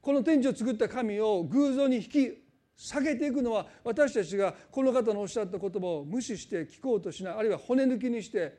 [0.00, 8.56] この天地を作った神を偶像に引き下げていくのは私たちがこの方のおっしゃった言葉を無視して聞こうとしないあるいは骨抜きにして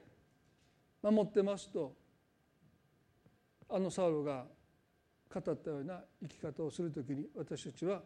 [1.01, 1.95] 守ってますと
[3.69, 4.43] あのサウロが
[5.33, 8.01] 語ったような生き方をするときに私たちは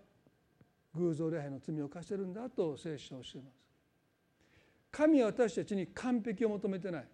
[0.96, 3.62] 偶像礼拝の罪を犯してるんだと聖書は教えます。
[4.92, 7.08] 神は私たちに完璧を求めてない。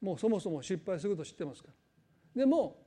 [0.00, 1.74] もうそもそも失敗すること知ってますから。
[2.34, 2.82] でも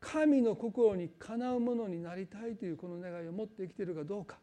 [0.00, 4.38] 神の心にかなうものになりたいというこの願いを持って生きているかどうか。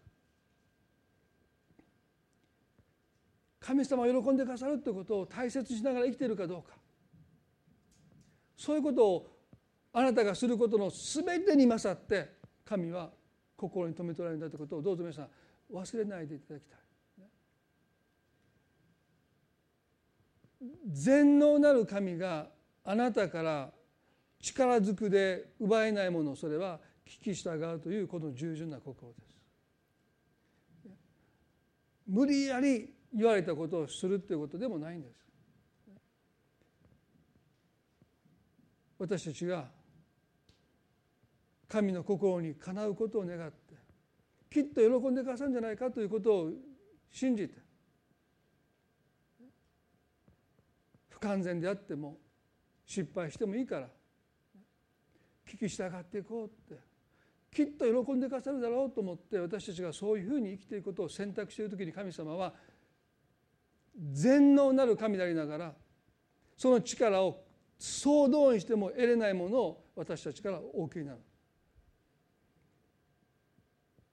[3.59, 6.75] 神様を喜んでくださるということを大切にしながら生きているかどうか。
[8.57, 9.27] そういうことを
[9.93, 12.33] あなたがすることの全てに勝って
[12.65, 13.11] 神は
[13.61, 15.27] 心に留め取られるんだということをどうぞ皆さん
[15.71, 16.79] 忘れないでいただきたい。
[20.91, 22.47] 全能なる神が
[22.83, 23.71] あなたから
[24.39, 29.37] 力ずくで奪えないものそれは聞き従うというこの従順な心です。
[32.07, 35.21] 無理やり言われたことをするということでもないんです。
[38.97, 39.65] 私たちが
[41.71, 43.75] 神の心にかなうことを願って
[44.49, 46.51] きっと喜んでくださるんじゃないかということを
[47.09, 47.55] 信じて
[51.09, 52.17] 不完全であっても
[52.85, 53.87] 失敗してもいいから
[55.47, 56.81] 聞き従っていこうって
[57.49, 62.53] きっと喜んでくださるだろうと思って私たちがそういうふうに生きていくことを選択している時に神様は
[64.11, 65.73] 全能なる神でありながら
[66.57, 67.43] その力を
[67.79, 71.19] 総動員しても得れないものを私たちからお受けになる。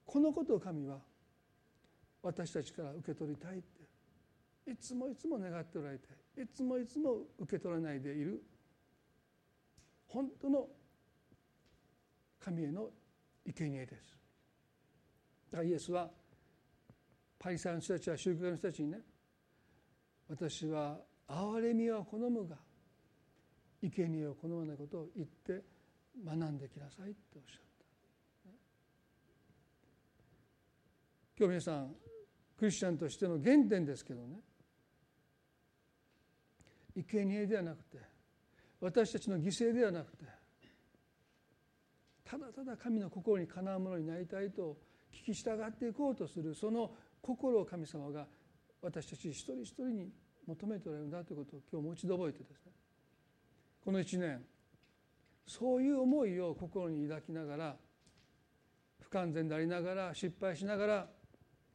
[0.09, 0.97] このことを神は
[2.23, 4.71] 私たちから受け取りたいって。
[4.71, 6.07] いつもいつも願っておられて
[6.41, 6.47] い。
[6.47, 8.43] つもいつも受け取らないでいる。
[10.07, 10.67] 本当の
[12.41, 12.89] 神への
[13.45, 14.17] 生贄です。
[15.51, 16.09] だからイエスは
[17.39, 19.01] パリサイの人たちは宗教家の人たちにね
[20.31, 20.97] 私は
[21.29, 22.57] 憐れみは好むが
[23.83, 25.63] 生贄を好まないことを言って
[26.25, 27.68] 学んできなさいっておっしゃっ
[31.39, 31.95] 今日皆さん
[32.59, 34.41] クリスチャンとしての原点ですけどね。
[37.09, 37.99] 生贄ではなくて
[38.81, 40.25] 私たちの犠牲ではなくて
[42.25, 44.77] ただただ神の心にかなうものになりたいと
[45.13, 46.91] 聞き従っていこうとするその
[47.23, 48.27] 心を神様が
[48.83, 50.09] 私たち一人一人に
[50.45, 52.73] 求めておられるんだということを今日もう一度覚えてですね。
[53.85, 54.45] この一年
[55.47, 57.77] そういう思いを心に抱きながら
[59.03, 61.18] 不完全でありながら失敗しながら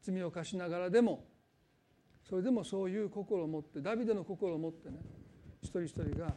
[0.04, 1.24] 罪を犯しながらでも
[2.28, 4.98] それでもそういう心を持ってダビデの心を持ってね
[5.62, 6.34] 一人一人が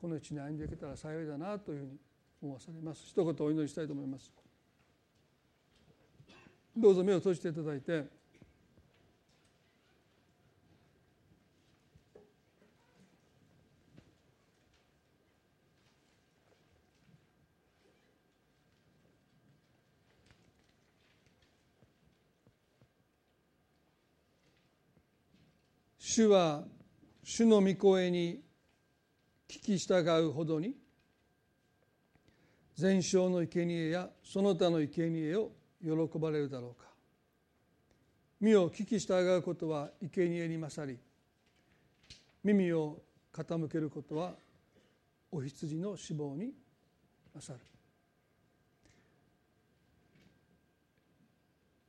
[0.00, 1.98] この地に歩んでいけたら幸いだなというふうに
[2.42, 3.02] 思わされます。
[3.06, 4.30] 一言お祈りしたいと思います。
[6.76, 8.04] どうぞ目を閉じていただいて
[26.16, 26.64] 主は
[27.22, 28.40] 主の御声に
[29.46, 30.74] 聞き従うほどに
[32.74, 35.52] 全焼の生贄やその他の生贄を
[35.82, 36.88] 喜ばれるだろうか。
[38.40, 40.98] 身を聞き従うことは生贄に勝り
[42.42, 44.36] 耳を傾けることは
[45.30, 46.54] お羊の死亡に
[47.34, 47.62] 勝る。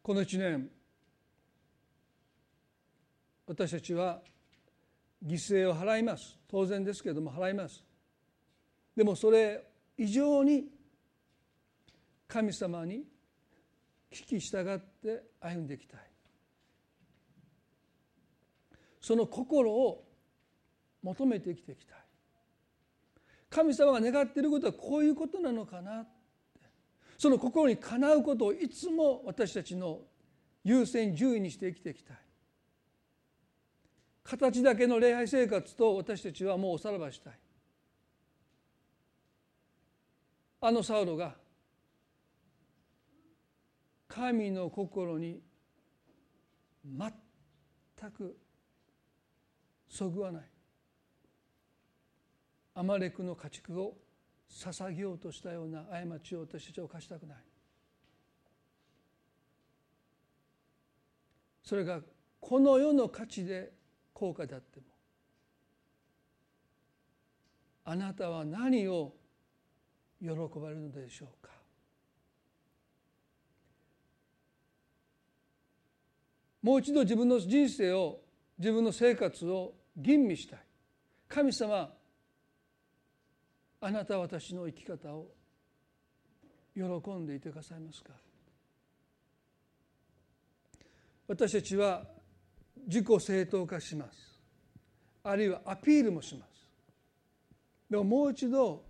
[0.04, 0.70] この一年
[3.48, 4.20] 私たちは
[5.26, 6.38] 犠牲を払います。
[6.50, 7.84] 当然ですけれども払います。
[8.96, 9.64] でもそれ
[9.98, 10.66] 以上に
[12.28, 13.06] 神様に
[14.12, 16.00] 聞き従って歩んでいきたい。
[19.00, 20.04] その心を
[21.02, 21.98] 求めて生きていきたい。
[23.50, 26.06] 神様が願っていることはこういうことなのかな
[27.18, 30.02] その心にかなうことをいつも私たちの
[30.66, 32.18] 優先順位にして生きていきたい。
[34.30, 37.34] 形だけの礼拝生活と私たちはもうおさらばしたい。
[40.60, 41.36] あのサウロが
[44.10, 45.40] 神の心に
[46.84, 48.38] 全く
[49.88, 50.44] そぐわない。
[52.74, 53.96] アマレクの家畜を
[54.52, 57.38] 捧げようとしたような過ちを私たちは犯したくない。
[61.64, 62.02] それが
[62.42, 63.77] この世の価値で
[64.20, 64.86] 高価であっても。
[67.86, 69.14] あなたは何を
[70.20, 71.52] 喜ばれるのでしょうか？
[76.64, 78.20] もう一度自分の人生を
[78.58, 80.60] 自分の生活を吟味したい。
[81.30, 81.94] 神様
[83.80, 85.28] あなたは私の生き方を
[86.74, 88.14] 喜んでいてくださいますか？
[91.28, 92.17] 私たちは
[92.88, 94.40] 自己正当化します。
[95.24, 96.50] あるいはアピールもします。
[97.90, 98.84] でももう一度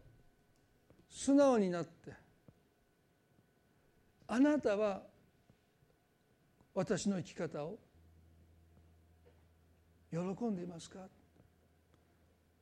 [1.09, 2.13] 素直になって
[4.27, 5.01] あなたは
[6.75, 7.79] 私の生き方を
[10.11, 10.99] 喜んでいますか？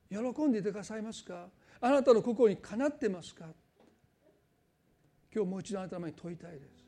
[0.08, 1.48] 喜んでいてくださいますか？
[1.80, 3.44] あなたの心にかなってますか？
[5.34, 6.85] 今日もう一度あなたの前に問いたいです。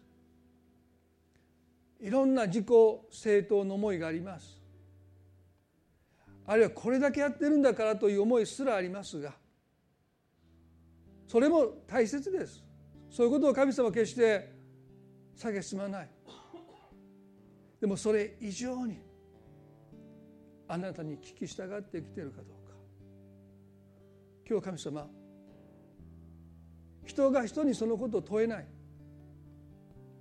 [2.00, 2.66] いろんな自己
[3.10, 4.60] 正当の思いがあります。
[6.46, 9.34] あるいはこれだけやってるんだからという思いすらありますが
[11.26, 12.64] それも大切です。
[13.10, 14.50] そういうことを神様は決して
[15.36, 16.10] 蔑まない。
[17.80, 18.98] でもそれ以上に
[20.66, 22.74] あなたに聞き従ってきているかどうか。
[24.48, 25.06] 今日神様
[27.04, 28.66] 人が人にそのことを問えない。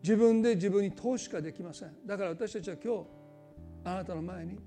[0.03, 2.05] 自分で自分に問うしかできません。
[2.05, 3.05] だから私たちは今日
[3.83, 4.59] あなたの前に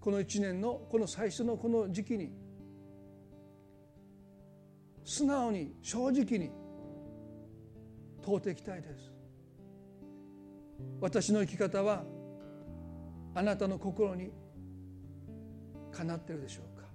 [0.00, 2.30] この1年のこの最初のこの時期に
[5.04, 6.50] 素直に正直に
[8.22, 9.12] 問うていきたいです。
[11.00, 12.04] 私の生き方は
[13.34, 14.30] あなたの心に
[15.90, 16.86] かなってるでしょうか。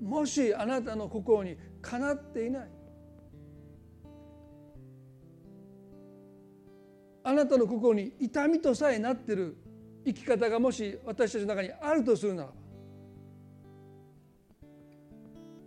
[0.00, 2.70] もしあなたの心にかなっていない
[7.26, 9.56] あなたの心に痛みとさえなってる
[10.04, 12.54] 生き方がもし私たちの中にあるとするならば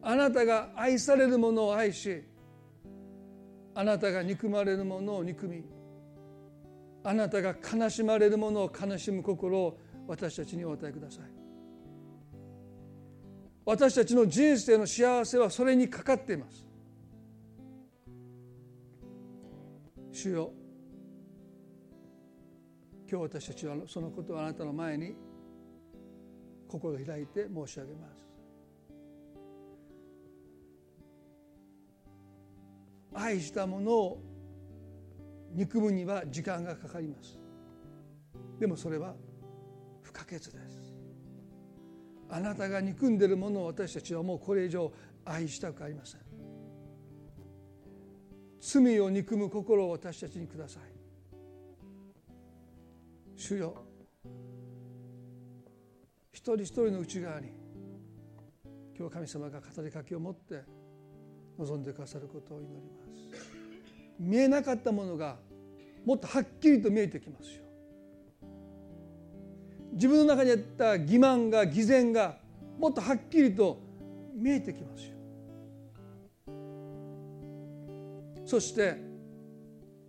[0.02, 2.24] あなたが愛されるものを愛し
[3.76, 5.66] あなたが憎まれるものを憎み
[7.04, 11.24] あなたが悲しまれるものを悲しむ心を私たちにお与えください。
[13.66, 16.66] 私たちの人生の幸せはそれにかかっています。
[20.14, 20.54] 主よ
[23.10, 25.16] 今日私たちはそのことをあなたの前に
[26.68, 28.30] 心を開いて申し上げます。
[33.16, 34.22] 愛したものを
[35.56, 37.40] 憎むには時間がかかります。
[38.60, 39.16] でもそれは
[40.04, 40.96] 不可欠です。
[42.30, 44.94] あなたが憎んでいるものを私たちはもうこれ以上
[45.26, 46.22] 愛したくありません。
[48.60, 50.99] 罪を憎む心を私たちにください。
[53.40, 53.74] 主よ。
[56.34, 57.48] 一人一人の内側に
[58.98, 60.62] 今日神様が語りかけを持って
[61.58, 63.50] 望んでくださることを祈ります。
[64.20, 65.38] 見えなかったものが
[66.06, 67.64] もっとはっきりと見えてきますよ。
[69.94, 72.38] 自分の中にあった欺瞞が偽善が
[72.78, 73.80] もっとはっきりと
[74.36, 75.14] 見えてきますよ。
[78.46, 78.98] そして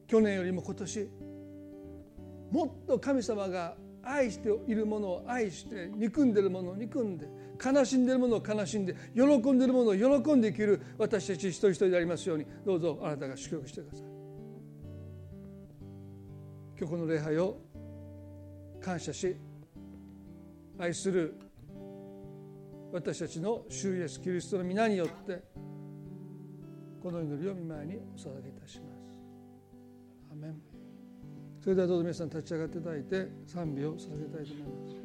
[0.09, 1.20] 去年よりも今年
[2.51, 7.29] もっと神様が愛しているものを愛して憎んでいるものを憎んで
[7.63, 12.47] 悲しんでいるものを悲しんで喜んでいるものを喜んで生きる私たち一人一人でありますように。
[12.65, 14.07] どうぞあなたが祝福してください。
[16.79, 17.59] 今日この礼拝を
[18.81, 19.37] 感謝し
[20.79, 21.39] 愛する
[22.91, 25.43] 私たちの主イエスキリストの皆によって
[27.03, 29.21] この祈りを見舞いにお捧げいたします。
[30.33, 30.70] アメン。
[31.61, 35.00] それではどうぞ皆さん立ち上がっていただいて賛美を捧げたいと思います。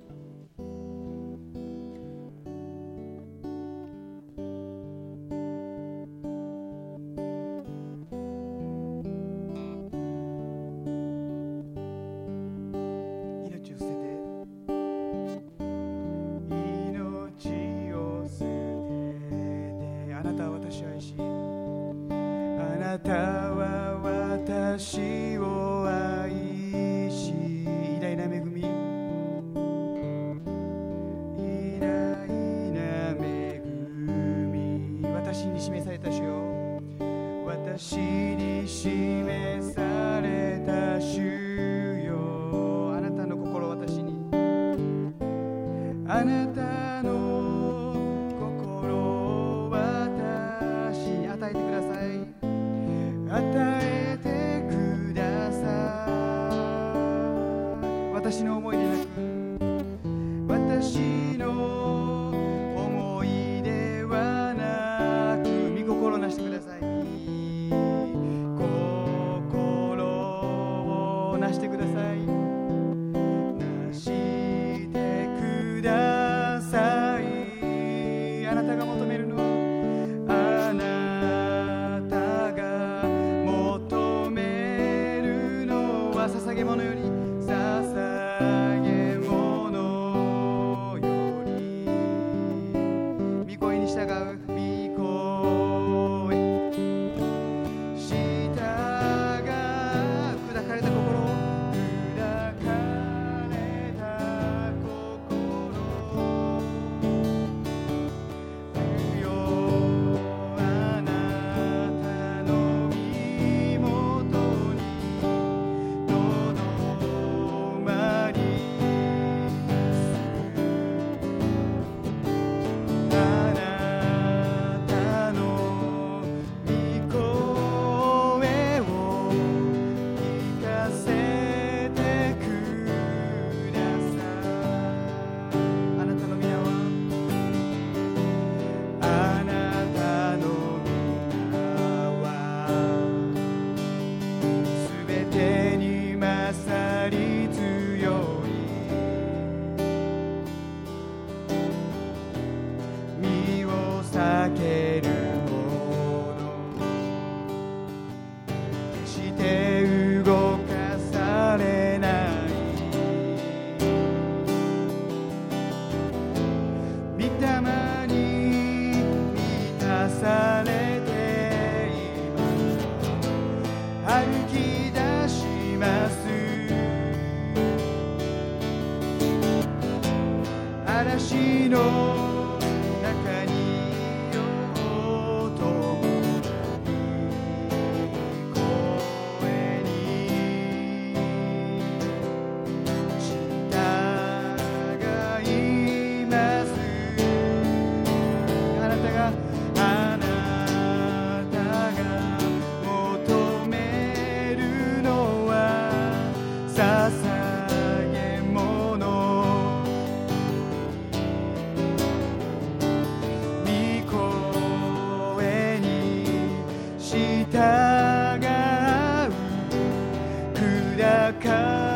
[221.33, 221.94] 砕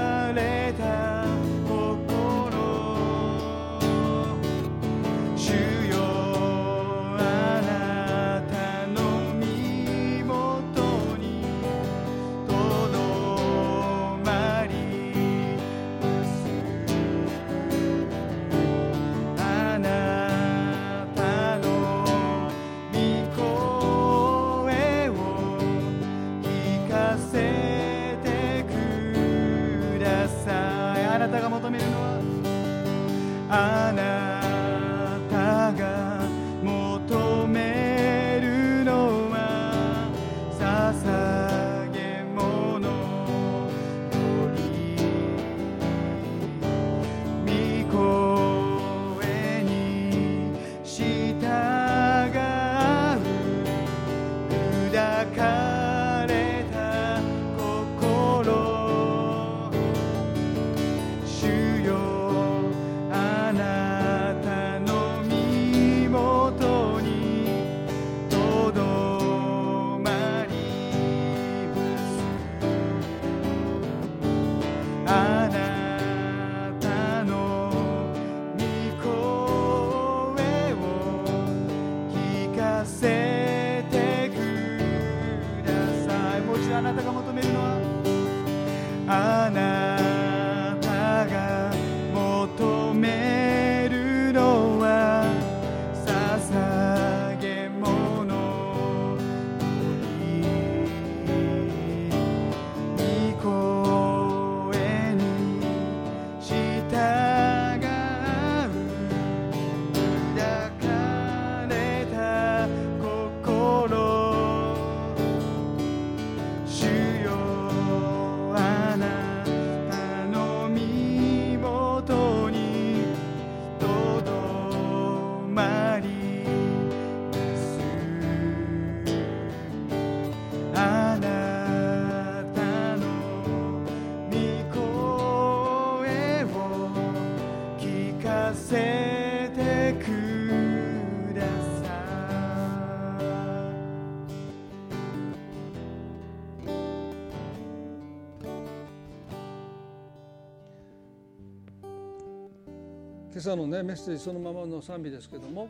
[153.40, 155.70] 今朝のねメッセージそのままの賛美ですけども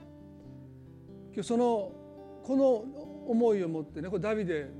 [1.31, 1.91] 今日その
[2.43, 2.83] この
[3.31, 4.71] 思いを持ってねこれダビデ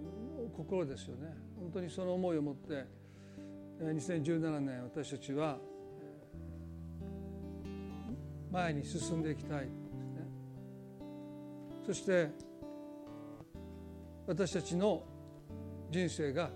[0.57, 1.37] 心ですよね。
[1.59, 2.85] 本当にその思いを持って
[3.79, 5.59] 2017年私たちは
[8.51, 9.59] 前に進んでいきたい。
[9.59, 10.27] ですね。
[11.85, 12.29] そして
[14.25, 15.03] 私たちの
[15.91, 16.49] 人生が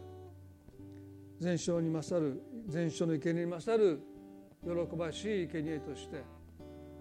[1.39, 4.12] 全焼に勝る全焼の生贄に勝る
[4.65, 6.23] 喜ばしい生贄として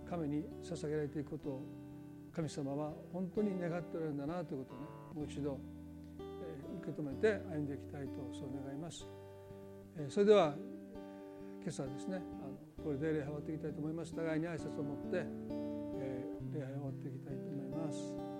[0.08, 1.62] 神に捧げられていくことを
[2.34, 5.58] 神様は本当に願っておられるんだなということをねもう一度、
[6.82, 9.06] 受け止めて歩んでいきたいとそう願います、
[10.08, 10.54] それでは
[11.62, 15.26] 今朝ですねあのこれで礼拝終わっていきたいと思います互いに挨拶を持って、
[16.52, 18.31] 礼拝終わっていきたいと思います。